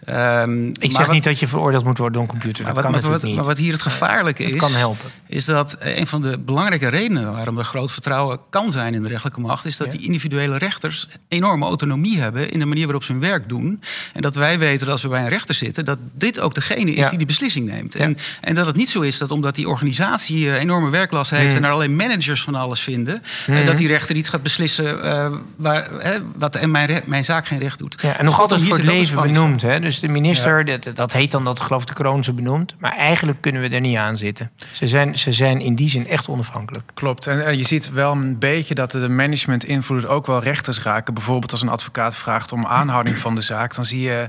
[0.10, 2.66] Um, ik zeg niet dat je veroordeeld moet worden door een computer.
[2.66, 3.36] Dat maar, kan wat, natuurlijk niet.
[3.36, 5.10] maar wat hier het gevaarlijke is, kan helpen.
[5.28, 9.10] is dat een van de belangrijke redenen waarom er groot vertrouwen kan zijn in de
[9.10, 13.12] rechtelijke macht, is dat die individuele rechters enorme autonomie hebben in de manier waarop ze
[13.12, 13.82] hun werk doen.
[14.14, 16.94] En dat wij weten dat als we bij een rechter zitten, dat dit ook degene
[16.94, 17.96] is die die beslissing neemt.
[17.96, 21.50] En, en dat het niet zo is dat omdat die organisatie eh, enorme werklast heeft
[21.50, 21.56] mm.
[21.56, 23.66] en er alleen managers van alles vinden, mm.
[23.66, 27.60] dat die rechter iets gaat beslissen uh, waar, hè, wat en mijn, mijn zaak geen
[27.60, 28.02] recht doet.
[28.02, 29.62] Ja, en nog altijd voor het leven benoemd.
[29.62, 29.80] Hè?
[29.80, 32.76] Dus de minister, dat, dat heet dan dat geloof de kroon ze benoemd.
[32.80, 34.52] Maar eigenlijk kunnen we er niet aan zitten.
[34.72, 36.92] Ze zijn, ze zijn in die zin echt onafhankelijk.
[36.94, 37.28] Klopt.
[37.28, 41.14] En je ziet wel een beetje dat de management invloed ook wel rechters raken.
[41.14, 44.28] Bijvoorbeeld als een advocaat vraagt om aanhouding van de zaak, dan zie je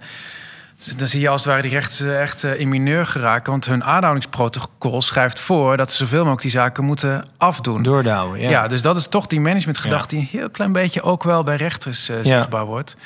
[0.97, 3.51] dan zie je als het ware die rechts echt eh, in mineur geraken.
[3.51, 7.83] Want hun aanhoudingsprotocol schrijft voor dat ze zoveel mogelijk die zaken moeten afdoen.
[7.83, 8.51] Doordouwen, ja.
[8.51, 11.57] ja dus dat is toch die managementgedachte die een heel klein beetje ook wel bij
[11.57, 12.97] rechters uh, zichtbaar wordt.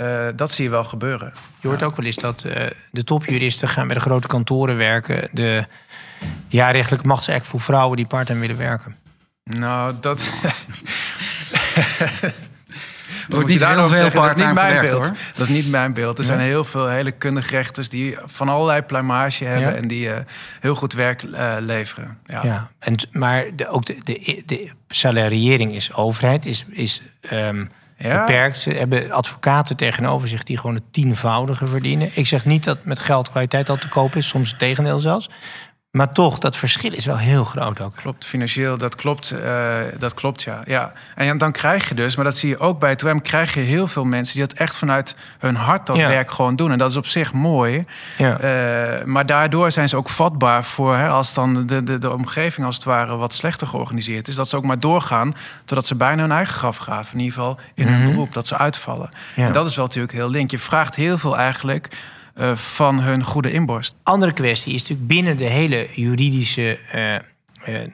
[0.00, 1.32] Uh, dat zie je wel gebeuren.
[1.60, 2.46] Je hoort ook wel eens dat
[2.90, 5.28] de topjuristen gaan bij de grote kantoren werken.
[5.32, 5.66] De
[6.48, 8.96] ja, rechtelijke machtseffect voor vrouwen die part-time willen werken.
[9.44, 10.30] Nou, dat.
[13.32, 14.92] Wordt niet heel veel dat is niet mijn beeld.
[14.92, 15.16] Hoor.
[15.34, 16.18] Dat is niet mijn beeld.
[16.18, 20.14] Er zijn heel veel hele kundige rechters die van allerlei pluimage hebben en die uh,
[20.60, 22.18] heel goed werk uh, leveren.
[22.26, 22.40] Ja.
[22.42, 22.70] ja.
[22.78, 27.02] En, maar de, ook de, de, de salariering is overheid, is, is
[27.32, 28.18] um, ja.
[28.18, 28.58] beperkt.
[28.58, 32.10] Ze hebben advocaten tegenover zich die gewoon het tienvoudige verdienen.
[32.12, 35.30] Ik zeg niet dat met geld kwaliteit al te koop is, soms het tegendeel zelfs.
[35.92, 37.96] Maar toch, dat verschil is wel heel groot ook.
[37.96, 40.62] Klopt, financieel, dat klopt, uh, dat klopt ja.
[40.64, 40.92] ja.
[41.14, 43.86] En dan krijg je dus, maar dat zie je ook bij het krijg je heel
[43.86, 46.70] veel mensen die dat echt vanuit hun hart dat werk gewoon doen.
[46.70, 47.86] En dat is op zich mooi.
[48.18, 48.40] Ja.
[48.40, 50.96] Uh, maar daardoor zijn ze ook vatbaar voor...
[50.96, 54.34] Hè, als dan de, de, de omgeving als het ware wat slechter georganiseerd is...
[54.34, 55.34] dat ze ook maar doorgaan
[55.64, 57.12] totdat ze bijna hun eigen graf graven.
[57.12, 58.10] In ieder geval in hun mhm.
[58.10, 59.10] beroep, dat ze uitvallen.
[59.36, 59.46] Ja.
[59.46, 60.50] En dat is wel natuurlijk heel link.
[60.50, 61.88] Je vraagt heel veel eigenlijk
[62.34, 63.94] uh, van hun goede inborst.
[64.02, 67.20] Andere kwestie is natuurlijk binnen de hele juridische uh, uh,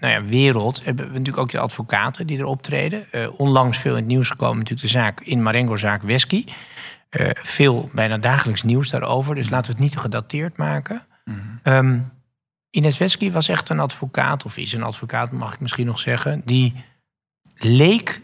[0.01, 3.07] nou ja, wereld hebben we natuurlijk ook de advocaten die er optreden.
[3.37, 6.45] onlangs veel in het nieuws gekomen natuurlijk de zaak in Marengo-zaak Wesky.
[7.33, 9.35] veel, bijna dagelijks nieuws daarover.
[9.35, 11.03] Dus laten we het niet te gedateerd maken.
[11.25, 12.03] Mm -hmm.
[12.71, 16.43] Ines Wesky was echt een advocaat, of is een advocaat, mag ik misschien nog zeggen,
[16.45, 16.85] die
[17.55, 18.23] leek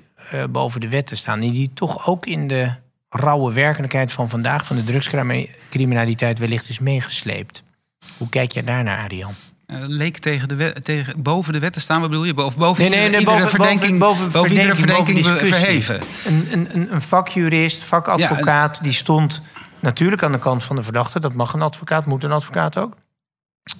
[0.50, 1.40] boven de wet te staan.
[1.40, 2.72] Die, die toch ook in de
[3.16, 7.62] rauwe werkelijkheid van vandaag, van de drugscriminaliteit, wellicht is meegesleept.
[8.16, 9.34] Hoe kijk jij daarnaar, Arian?
[9.66, 12.34] Uh, leek tegen de wet, tegen, boven de wet te staan, wat bedoel je?
[12.34, 16.00] Boven, boven nee, nee, nee, iedere, boven, verdenking, boven, boven, iedere verdenking verheven.
[16.24, 19.42] Een, een, een vakjurist, vakadvocaat, die stond
[19.80, 21.20] natuurlijk aan de kant van de verdachte.
[21.20, 22.96] Dat mag een advocaat, moet een advocaat ook.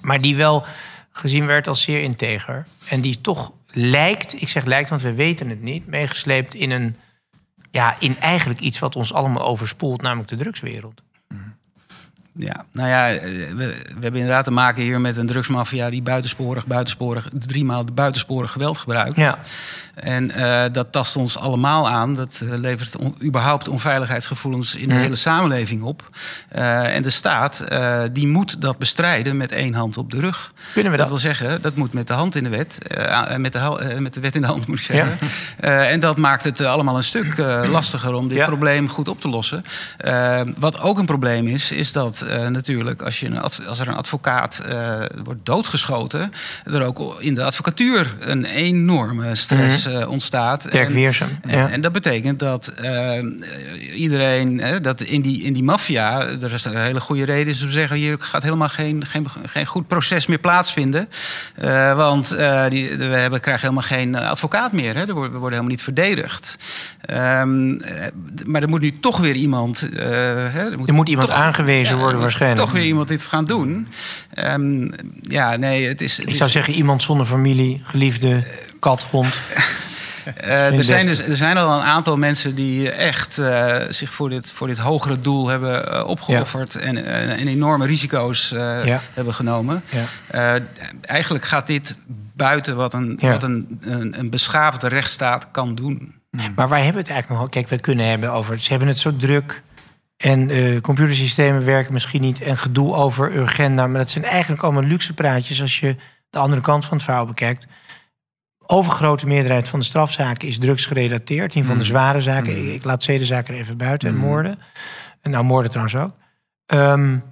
[0.01, 0.65] Maar die wel
[1.11, 2.67] gezien werd als zeer integer.
[2.85, 6.95] En die toch lijkt, ik zeg lijkt, want we weten het niet, meegesleept in een
[7.75, 11.01] ja, in eigenlijk iets wat ons allemaal overspoelt, namelijk de drugswereld.
[12.37, 16.01] Ja, nou ja, eh, we, we, hebben inderdaad te maken hier met een drugsmafia die
[16.01, 19.17] buitensporig, buitensporig, driemaal buitensporig geweld gebruikt.
[19.17, 19.39] Ja.
[19.95, 22.13] En uh, dat tast ons allemaal aan.
[22.13, 26.09] Dat uh, levert on, überhaupt onveiligheidsgevoelens in de hele samenleving op.
[26.55, 27.65] Uh, en de staat
[28.11, 30.53] die moet dat bestrijden met één hand op de rug.
[30.73, 31.07] Kunnen we dat?
[31.07, 32.77] Dat wil zeggen, dat moet met de hand in de wet.
[33.37, 35.27] met, de, met de wet in de hand moet ik zeggen.
[35.61, 35.85] Ja.
[35.85, 37.37] en dat maakt het allemaal een stuk
[37.71, 38.45] lastiger om dit ja.
[38.45, 39.63] probleem goed op te lossen.
[40.57, 43.95] wat ook een probleem is, is dat uh, natuurlijk, als, je een, als er een
[43.95, 50.71] advocaat uh, wordt doodgeschoten, er ook in de advocatuur een enorme stress uh, ontstaat.
[50.71, 51.39] Dirk Weersum.
[51.41, 51.69] En, ja.
[51.69, 52.73] en, dat betekent dat
[53.95, 57.67] iedereen, dat in die, in die maffia, er is een hele goede reden is om
[57.67, 61.09] te zeggen, hier gaat helemaal geen, geen, geen goed proces meer plaatsvinden.
[61.95, 62.29] want
[62.69, 64.95] die, we hebben, krijgen helemaal geen advocaat meer.
[64.95, 65.05] Hè?
[65.05, 66.57] We worden helemaal niet verdedigd.
[67.09, 67.81] Um,
[68.45, 69.89] maar er moet nu toch weer iemand.
[69.95, 72.61] er moet, er moet iemand toch, aangewezen worden waarschijnlijk.
[72.61, 73.87] Toch weer iemand dit gaan doen.
[74.35, 74.91] Um,
[75.21, 76.17] ja, nee, het is.
[76.17, 78.43] Het Ik zou zeggen, iemand zonder familie, geliefde,
[78.79, 79.33] kat, hond.
[80.35, 84.51] er, zijn dus, er zijn al een aantal mensen die echt uh, zich voor dit,
[84.51, 88.49] voor dit hogere doel hebben uh, opgeofferd en, en, enorme risico's
[88.83, 89.01] ja.
[89.13, 89.83] hebben genomen.
[90.29, 90.59] Ja.
[91.01, 91.99] eigenlijk gaat dit
[92.33, 96.15] buiten wat, een, wat een, een, een beschaafde rechtsstaat kan doen.
[96.55, 97.49] Maar waar hebben het eigenlijk nog?
[97.49, 98.59] Kijk, we kunnen hebben over.
[98.59, 99.63] Ze hebben het zo druk.
[100.25, 102.41] En uh, computersystemen werken misschien niet.
[102.41, 103.87] En gedoe over agenda.
[103.87, 105.95] Maar dat zijn eigenlijk allemaal luxe praatjes als je
[106.29, 107.67] de andere kant van het verhaal bekijkt.
[108.65, 111.55] Overgrote meerderheid van de strafzaken is drugsgerelateerd.
[111.55, 111.89] Een van de mm.
[111.89, 112.61] zware zaken.
[112.61, 112.69] Mm.
[112.69, 114.09] Ik, laat zedenzaken er even buiten.
[114.09, 114.21] En mm.
[114.21, 114.59] moorden.
[115.21, 116.11] En nou, moorden trouwens ook.
[116.73, 117.23] Um,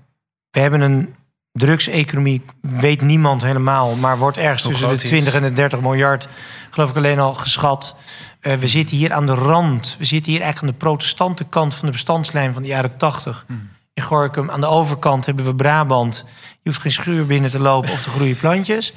[0.51, 1.15] we hebben een
[1.51, 3.95] drugseconomie, weet niemand helemaal.
[3.95, 6.27] Maar wordt ergens tussen de 20 en de 30 miljard,
[6.69, 7.95] geloof ik alleen al, geschat.
[8.43, 9.95] Uh, we zitten hier aan de rand.
[9.99, 13.43] We zitten hier eigenlijk aan de protestante kant van de bestandslijn van de jaren 80.
[13.47, 13.69] Hmm.
[13.93, 16.25] In Gorkum, aan de overkant hebben we Brabant.
[16.61, 18.93] Je hoeft geen schuur binnen te lopen of te groeien plantjes.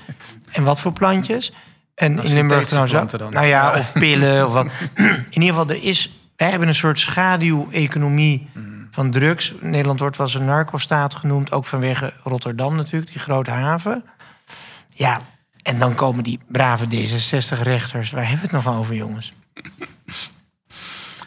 [0.50, 1.52] En wat voor plantjes?
[1.94, 3.30] En in Limburg trouwens ook.
[3.30, 4.66] Nou ja, of pillen of wat.
[5.30, 8.88] In ieder geval, er is, wij hebben een soort schaduweconomie hmm.
[8.90, 9.54] van drugs.
[9.60, 14.04] Nederland wordt wel eens een narcostaat genoemd, ook vanwege Rotterdam natuurlijk, die grote haven.
[14.90, 15.20] Ja,
[15.66, 18.10] en dan komen die brave D66-rechters.
[18.10, 19.32] Waar hebben we het nog over, jongens?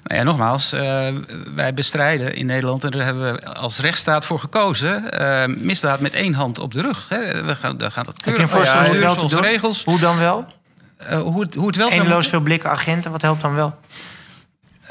[0.04, 1.08] Nou ja, nogmaals, uh,
[1.56, 6.14] wij bestrijden in Nederland, en daar hebben we als rechtsstaat voor gekozen, uh, misdaad met
[6.14, 7.10] één hand op de rug.
[7.10, 7.44] Hè.
[7.44, 8.16] We gaan, we gaan dat.
[8.24, 9.84] Heb je een voorstel hoe het wel regels.
[9.84, 10.46] Hoe dan wel?
[11.02, 13.80] Uh, hoe, het, hoe het wel Eindeloos veel blikken agenten, wat helpt dan wel?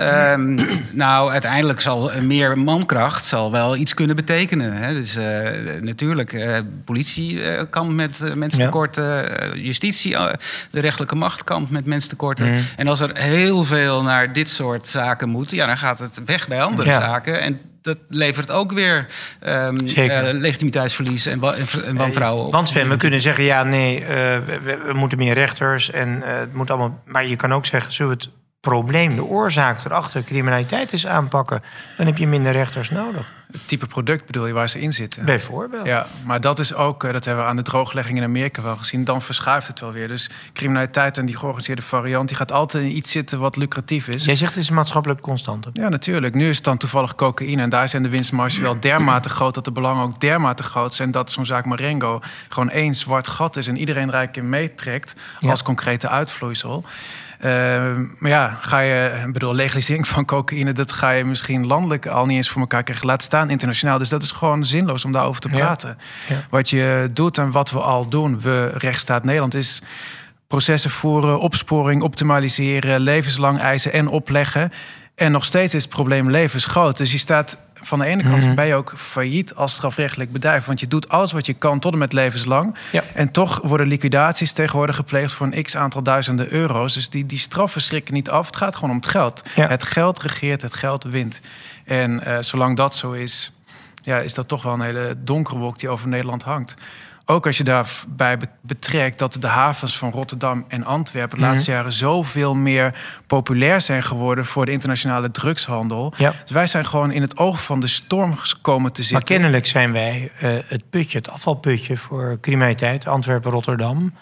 [0.01, 0.59] Um,
[0.93, 4.73] nou, uiteindelijk zal meer mankracht zal wel iets kunnen betekenen.
[4.73, 4.93] Hè.
[4.93, 5.25] Dus uh,
[5.81, 9.27] natuurlijk, uh, politie uh, kan met mensentekorten,
[9.63, 10.17] justitie,
[10.71, 12.47] de rechtelijke macht kan met mensentekorten.
[12.47, 12.61] Mm.
[12.77, 16.49] En als er heel veel naar dit soort zaken moet, ja, dan gaat het weg
[16.49, 17.01] bij andere ja.
[17.01, 17.41] zaken.
[17.41, 19.07] En dat levert ook weer
[19.47, 19.77] um,
[20.41, 21.41] legitimiteitsverlies en,
[21.85, 22.53] en wantrouwen op.
[22.53, 26.71] Want Sven, we kunnen zeggen, ja, nee, we, we, moeten meer rechters en het moet
[26.71, 27.03] allemaal.
[27.05, 31.63] Maar je kan ook zeggen, zullen we het probleem, de oorzaak erachter, criminaliteit is aanpakken,
[31.97, 33.37] dan heb je minder rechters nodig.
[33.53, 35.25] Het type product bedoel je waar ze in zitten?
[35.25, 35.87] Bijvoorbeeld.
[35.87, 38.77] Ja, maar dat is ook, eh, dat hebben we aan de drooglegging in Amerika wel
[38.77, 39.05] gezien.
[39.05, 40.09] Dan verschuift het wel weer.
[40.09, 44.25] Dus criminaliteit en die georganiseerde variant, die gaat altijd in iets zitten wat lucratief is.
[44.25, 45.71] Jij zegt het is maatschappelijk constante.
[45.73, 46.35] Ja, natuurlijk.
[46.35, 47.63] Nu is het dan toevallig cocaïne.
[47.63, 51.11] En daar zijn de winstmarges wel dermate groot dat de belangen ook dermate groot zijn
[51.11, 55.15] dat zo'n zaak Marengo gewoon één zwart gat is en iedereen er eigenlijk in meetrekt
[55.41, 56.85] als concrete uitvloeisel.
[57.39, 62.07] Ehm, maar ja, ga je, ik bedoel, legalisering van cocaïne, dat ga je misschien landelijk
[62.07, 63.07] al niet eens voor elkaar krijgen.
[63.07, 63.99] Laat staan internationaal.
[63.99, 65.99] Dus dat is gewoon zinloos om daarover te praten.
[66.51, 69.83] Wat je doet en wat we al doen, we rechtsstaat Nederland, is
[70.47, 74.73] processen voeren, opsporing, optimaliseren, levenslang eisen en opleggen.
[75.15, 76.97] En nog steeds is het probleem levensgroot.
[76.97, 78.55] Dus je staat van de ene kant mhm.
[78.55, 80.65] ben je ook failliet als strafrechtelijk bedrijf.
[80.65, 82.77] Want je doet alles wat je kan tot en met levenslang.
[82.93, 83.03] Ja.
[83.15, 86.95] En toch worden liquidaties tegenwoordig gepleegd voor een x aantal duizenden euro's.
[86.95, 88.47] Dus die, die straffen schrikken niet af.
[88.47, 89.43] Het gaat gewoon om het geld.
[89.55, 91.41] Het geld regeert, het geld wint.
[91.85, 93.53] En uh, zolang dat zo is,
[94.03, 96.75] ja, is dat toch wel een hele donkere wolk die over Nederland hangt.
[97.31, 101.79] Ook als je daarbij betrekt dat de havens van Rotterdam en Antwerpen de laatste mhm.
[101.79, 102.95] jaren zoveel meer
[103.27, 106.13] populair zijn geworden voor de internationale drugshandel.
[106.17, 106.33] Ja.
[106.43, 109.17] Dus wij zijn gewoon in het oog van de storm komen te zitten.
[109.17, 114.13] Maar kennelijk zijn wij uh, het putje, het afvalputje voor criminaliteit, Antwerpen, Rotterdam.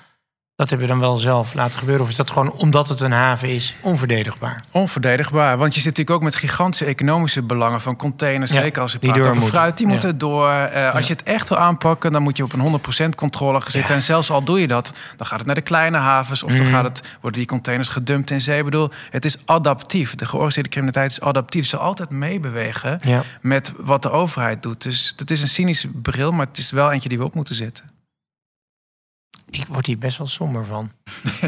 [0.57, 2.05] Dat hebben we dan wel zelf laten gebeuren?
[2.05, 4.63] Of is dat gewoon omdat het een haven is, onverdedigbaar?
[4.71, 8.51] Onverdedigbaar, want je zit natuurlijk ook met gigantische economische belangen van containers.
[8.51, 9.49] zeker als je praat over moeten.
[9.49, 10.49] fruit, die moeten door.
[10.49, 12.81] Uh, als je het echt wil aanpakken, dan moet je op een
[13.13, 13.95] 100% controle zitten.
[13.95, 16.43] En zelfs al doe je dat, dan gaat het naar de kleine havens...
[16.43, 16.71] of dan mhm.
[16.71, 18.59] gaat het, worden die containers gedumpt in zee.
[18.59, 20.15] Ik bedoel, het is adaptief.
[20.15, 21.67] De georganiseerde criminaliteit is adaptief.
[21.67, 23.01] Ze altijd meebewegen
[23.41, 24.83] met wat de overheid doet.
[24.83, 27.55] Dus dat is een cynische bril, maar het is wel eentje die we op moeten
[27.55, 27.96] zetten.
[29.61, 30.91] Ik word hier best wel somber van.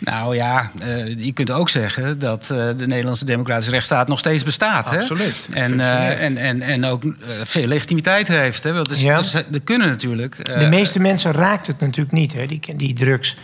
[0.00, 4.44] Nou ja, uh, je kunt ook zeggen dat uh, de Nederlandse democratische rechtsstaat nog steeds
[4.44, 4.90] bestaat.
[4.90, 5.48] Absoluut.
[5.50, 5.60] Hè?
[5.60, 7.02] En, uh, en, en, en ook
[7.42, 8.62] veel legitimiteit heeft.
[8.62, 8.72] Hè?
[8.72, 9.22] Want is, ja.
[9.52, 10.58] er, kunnen natuurlijk.
[10.60, 12.46] de meeste mensen raakt het natuurlijk niet, hè?
[12.46, 13.36] Die, die drugs.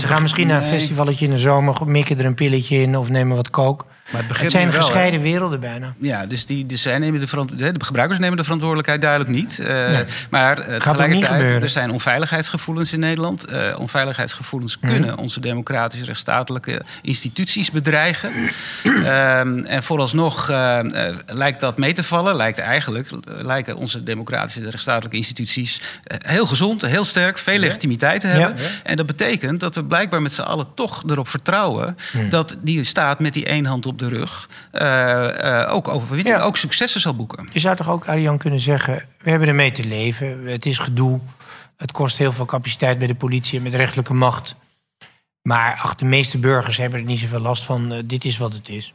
[0.00, 3.08] Ze gaan misschien naar een festivalletje in de zomer, mikken er een pilletje in of
[3.08, 3.86] nemen wat kook.
[4.10, 5.94] Maar het, het zijn gescheiden werelden bijna.
[5.98, 9.58] Ja, dus die, dus zij nemen de, de gebruikers nemen de verantwoordelijkheid duidelijk niet.
[9.60, 9.98] Uh,
[10.30, 13.52] Maar uh, tegelijkertijd, er zijn onveiligheidsgevoelens in Nederland.
[13.52, 14.92] Uh, onveiligheidsgevoelens mhm.
[14.92, 18.30] kunnen onze democratische rechtsstatelijke instituties bedreigen.
[19.00, 20.48] Ehm, en vooralsnog
[21.26, 22.36] lijkt dat mee te vallen.
[22.36, 28.56] Lijkt eigenlijk, lijken onze democratische rechtsstatelijke instituties heel gezond, heel sterk, veel legitimiteit te hebben.
[28.82, 32.28] En dat betekent dat we blijkbaar met z'n allen toch erop vertrouwen mhm.
[32.28, 37.00] dat die staat met die één hand op de rug uh, ook overwinningen, ook successen
[37.00, 37.48] zal boeken.
[37.52, 40.46] Je zou toch ook, Arjan, kunnen zeggen: we hebben ermee te leven.
[40.46, 41.20] Het is gedoe.
[41.76, 44.56] Het kost heel veel capaciteit bij de politie en met rechterlijke macht.
[45.42, 47.92] Maar ach, de meeste burgers hebben er niet zoveel last van.
[47.92, 48.94] eh, dit is wat het is.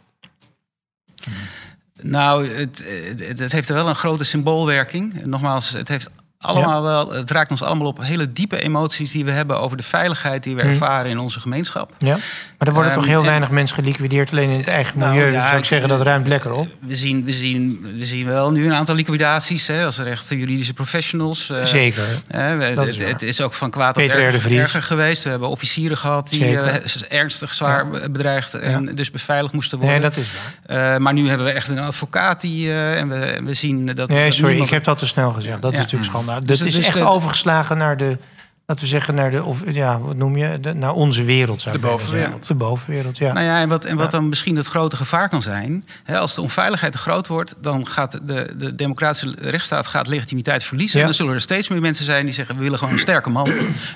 [2.02, 2.86] Nou, het,
[3.18, 5.26] het, het heeft wel een grote symboolwerking.
[5.26, 9.32] Nogmaals, het heeft allemaal wel, het raakt ons allemaal op hele diepe emoties die we
[9.32, 10.68] hebben over de veiligheid die we Hm.
[10.68, 11.92] ervaren in onze gemeenschap.
[11.98, 12.18] Ja?
[12.58, 15.14] Maar er worden Ehm, toch heel en- weinig mensen geliquideerd, alleen in het eigen Nou,
[15.14, 15.32] milieu.
[15.32, 16.68] ja, dus zou ik zeggen, dat ruimt lekker op.
[16.80, 20.74] We zien, we zien, we zien wel nu een aantal liquidaties, hè, als echte juridische
[20.74, 21.50] professionals.
[21.50, 22.04] eh, Zeker.
[22.28, 25.24] we- is het, is ook van kwaad Peter tot erger, geweest.
[25.24, 26.76] We hebben officieren gehad die eh,
[27.10, 30.00] ernstig zwaar be- bedreigd en dus beveiligd moesten worden.
[30.02, 30.28] Nee, dat is
[30.66, 30.94] waar.
[30.94, 32.74] Eh, maar nu hebben we echt een advocaat die.
[32.74, 34.10] en, we, we zien dat.
[34.10, 35.62] Nee, sorry, niemand- ik heb dat te snel gezegd.
[35.62, 38.18] Dat is natuurlijk Dus- Dat is dus echt de- overgeslagen naar de,
[38.66, 41.62] laten we zeggen, naar de, of ja, wat noem je, de, naar onze wereld.
[41.62, 42.48] Zou De bovenwereld.
[42.48, 43.34] De bovenwereld, ja.
[43.34, 45.86] Nou ja, en wat, en wat dan misschien het grote gevaar kan zijn.
[46.04, 50.64] Hè, als de onveiligheid te groot wordt, dan gaat de, de democratische rechtsstaat gaat legitimiteit
[50.64, 50.96] verliezen.
[51.00, 51.06] Ja.
[51.06, 53.30] En dan zullen er steeds meer mensen zijn die zeggen: we willen gewoon een sterke
[53.30, 53.48] man.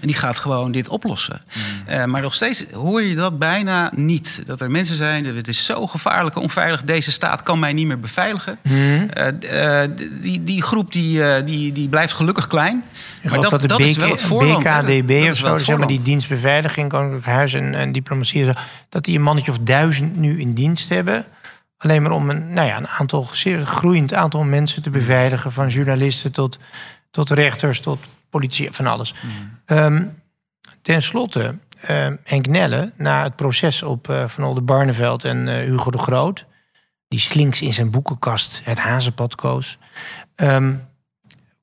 [0.02, 1.42] En die gaat gewoon dit oplossen.
[1.86, 4.42] Eh, maar nog steeds hoor je dat bijna niet.
[4.46, 6.84] Dat er mensen zijn, het is zo gevaarlijk, onveilig.
[6.84, 8.58] Deze staat kan mij niet meer beveiligen.
[8.64, 9.90] Eh, eh,
[10.22, 12.84] die, die groep die, die, die blijft gelukkig klein.
[13.22, 14.64] Ik geloof dat, de dat is wel het BK, voorland.
[14.64, 14.82] hè.
[14.82, 16.06] BKDB Dat of is zo, zeg maar die voorland.
[16.06, 18.52] dienstbeveiliging, Koninklijk Huis en, en diplomatie, zo,
[18.90, 21.26] dat die een mannetje of duizend nu in dienst hebben.
[21.78, 25.52] Alleen maar om een, nou ja, een aantal, zeer groeiend aantal mensen te beveiligen.
[25.52, 26.60] Van journalisten tot,
[27.12, 28.00] tot rechters, tot
[28.30, 29.14] politie, van alles.
[29.66, 30.04] Ehm,
[30.82, 35.56] ten slotte, ehm, Henk Nelle, na het proces op eh, Van Olde Barneveld en eh,
[35.56, 36.46] Hugo de Groot...
[37.08, 39.78] die slinks in zijn boekenkast het hazenpad koos...
[40.36, 40.74] ehm,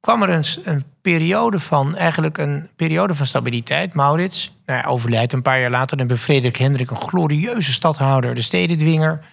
[0.06, 3.94] kwam er een, periode van, eigenlijk een periode van stabiliteit.
[3.94, 6.06] Maurits nou ja, overlijdt een paar jaar later.
[6.06, 9.24] Dan Frederik Hendrik een glorieuze stadhouder, de stedendwinger.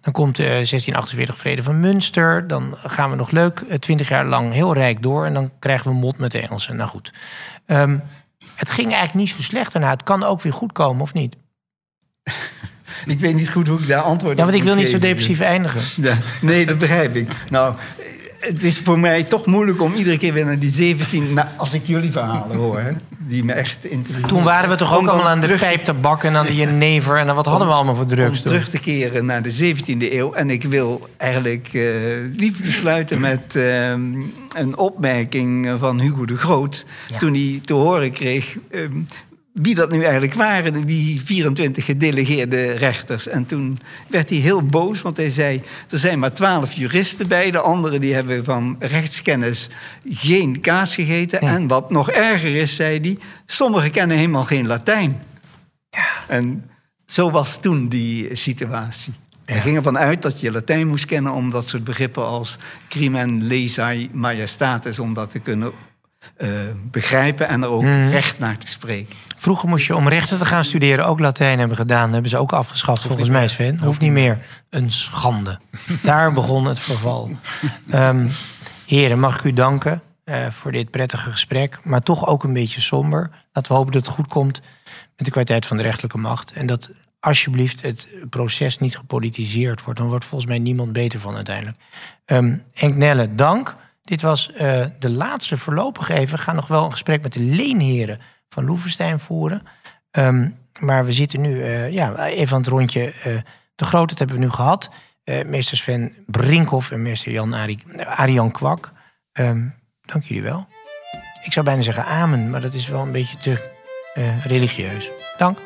[0.00, 2.46] Dan komt de 1648 Vrede van Münster.
[2.46, 5.26] Dan gaan we nog leuk, eh, twintig jaar lang heel rijk door.
[5.26, 6.76] En dan krijgen we mot met de Engelsen.
[6.76, 7.12] Nou goed.
[7.66, 7.98] Ehm,
[8.54, 9.90] het ging eigenlijk niet zo slecht daarna.
[9.90, 11.36] Het kan ook weer goed komen, of niet?
[13.06, 14.98] Ik weet niet goed hoe ik daar antwoord Ja, op want ik wil niet zo
[14.98, 16.02] depressief eindigen.
[16.02, 17.30] Ja, nee, dat begrijp ik.
[17.50, 17.74] Nou,
[18.38, 21.32] het is voor mij toch moeilijk om iedere keer weer naar die 17...
[21.34, 24.28] Nou, als ik jullie verhalen hoor, hè, die me echt interesseren.
[24.28, 27.16] Toen waren we toch ook Om allemaal aan de terug- pijptabak en aan de jenever.
[27.16, 28.52] En dan wat hadden we allemaal voor Om drugs toen?
[28.52, 30.32] terug te keren naar de 17e eeuw.
[30.32, 31.82] En ik wil eigenlijk eh
[32.36, 36.84] lief besluiten met eh, een opmerking van Hugo de Groot.
[37.08, 37.18] Ja.
[37.18, 38.80] Toen hij te horen kreeg eh,
[39.62, 43.28] wie dat nu eigenlijk waren, die 24 gedelegeerde rechters.
[43.28, 43.78] En toen
[44.08, 45.62] werd hij heel boos, want hij zei...
[45.90, 49.68] er zijn maar 12 juristen bij, de anderen die hebben van rechtskennis
[50.08, 51.40] geen kaas gegeten.
[51.40, 55.22] En wat nog erger is, zei hij, sommigen kennen helemaal geen Latijn.
[56.28, 56.70] En
[57.06, 59.12] zo was toen die situatie.
[59.44, 63.46] We gingen ervan uit dat je Latijn moest kennen om dat soort begrippen als crimen
[63.46, 65.72] lesa majestatis, om dat te kunnen
[66.36, 66.48] eh,
[66.82, 69.16] begrijpen en er ook recht naar te spreken.
[69.36, 72.12] Vroeger moest je om rechten te gaan studeren ook Latijn hebben gedaan.
[72.12, 73.80] hebben ze ook afgeschaft volgens mij, Sven.
[73.82, 74.38] Hoeft niet meer.
[74.70, 75.58] Een schande.
[76.02, 77.30] Daar begon het verval.
[77.90, 78.28] Ehm,
[78.86, 81.80] heren, mag ik u danken eh, voor dit prettige gesprek.
[81.84, 83.30] Maar toch ook een beetje somber.
[83.52, 84.60] Laten we hopen dat het goed komt
[85.16, 86.52] met de kwaliteit van de rechterlijke macht.
[86.52, 86.90] En dat
[87.20, 89.98] alsjeblieft het proces niet gepolitiseerd wordt.
[89.98, 91.76] Dan wordt volgens mij niemand beter van uiteindelijk.
[92.24, 93.76] Ehm Henk Nelle, dank.
[94.08, 96.36] Dit was eh, de laatste voorlopig even.
[96.36, 99.62] We gaan nog wel een gesprek met de leenheren van Loevestein voeren.
[100.10, 100.48] Ehm,
[100.80, 103.12] maar we zitten nu eh, ja, even aan het rondje.
[103.22, 103.36] eh,
[103.74, 104.90] de grote hebben we nu gehad.
[105.24, 107.54] Eh, meester Sven Brinkhoff en meester Jan
[108.04, 108.92] Ari, Kwak.
[109.32, 109.68] Ehm,
[110.00, 110.66] dank jullie wel.
[111.42, 113.76] Ik zou bijna zeggen amen, maar dat is wel een beetje te
[114.42, 115.10] religieus.
[115.36, 115.58] Dank.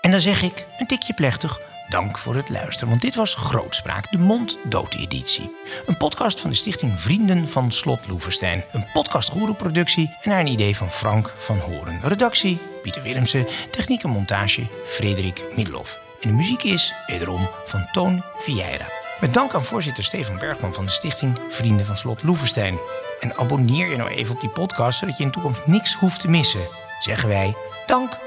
[0.00, 1.60] En dan zeg ik een tikje plechtig.
[1.88, 5.56] Dank voor het luisteren, want dit was Grootspraak, de mond-dood-editie.
[5.86, 8.64] Een podcast van de stichting Vrienden van Slot Loevestein.
[8.72, 12.00] Een podcast productie en naar een idee van Frank van Horen.
[12.02, 16.00] Redactie Pieter Willemsen, techniek en montage Frederik Middelhoff.
[16.20, 18.88] En de muziek is, wederom, van Toon Vieira.
[19.20, 22.78] Met dank aan voorzitter Stefan Bergman van de stichting Vrienden van Slot Loevestein.
[23.20, 26.20] En abonneer je nou even op die podcast, zodat je in de toekomst niks hoeft
[26.20, 26.68] te missen.
[26.98, 27.54] Zeggen wij
[27.86, 28.18] dank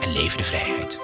[0.00, 0.98] en leven de vrijheid.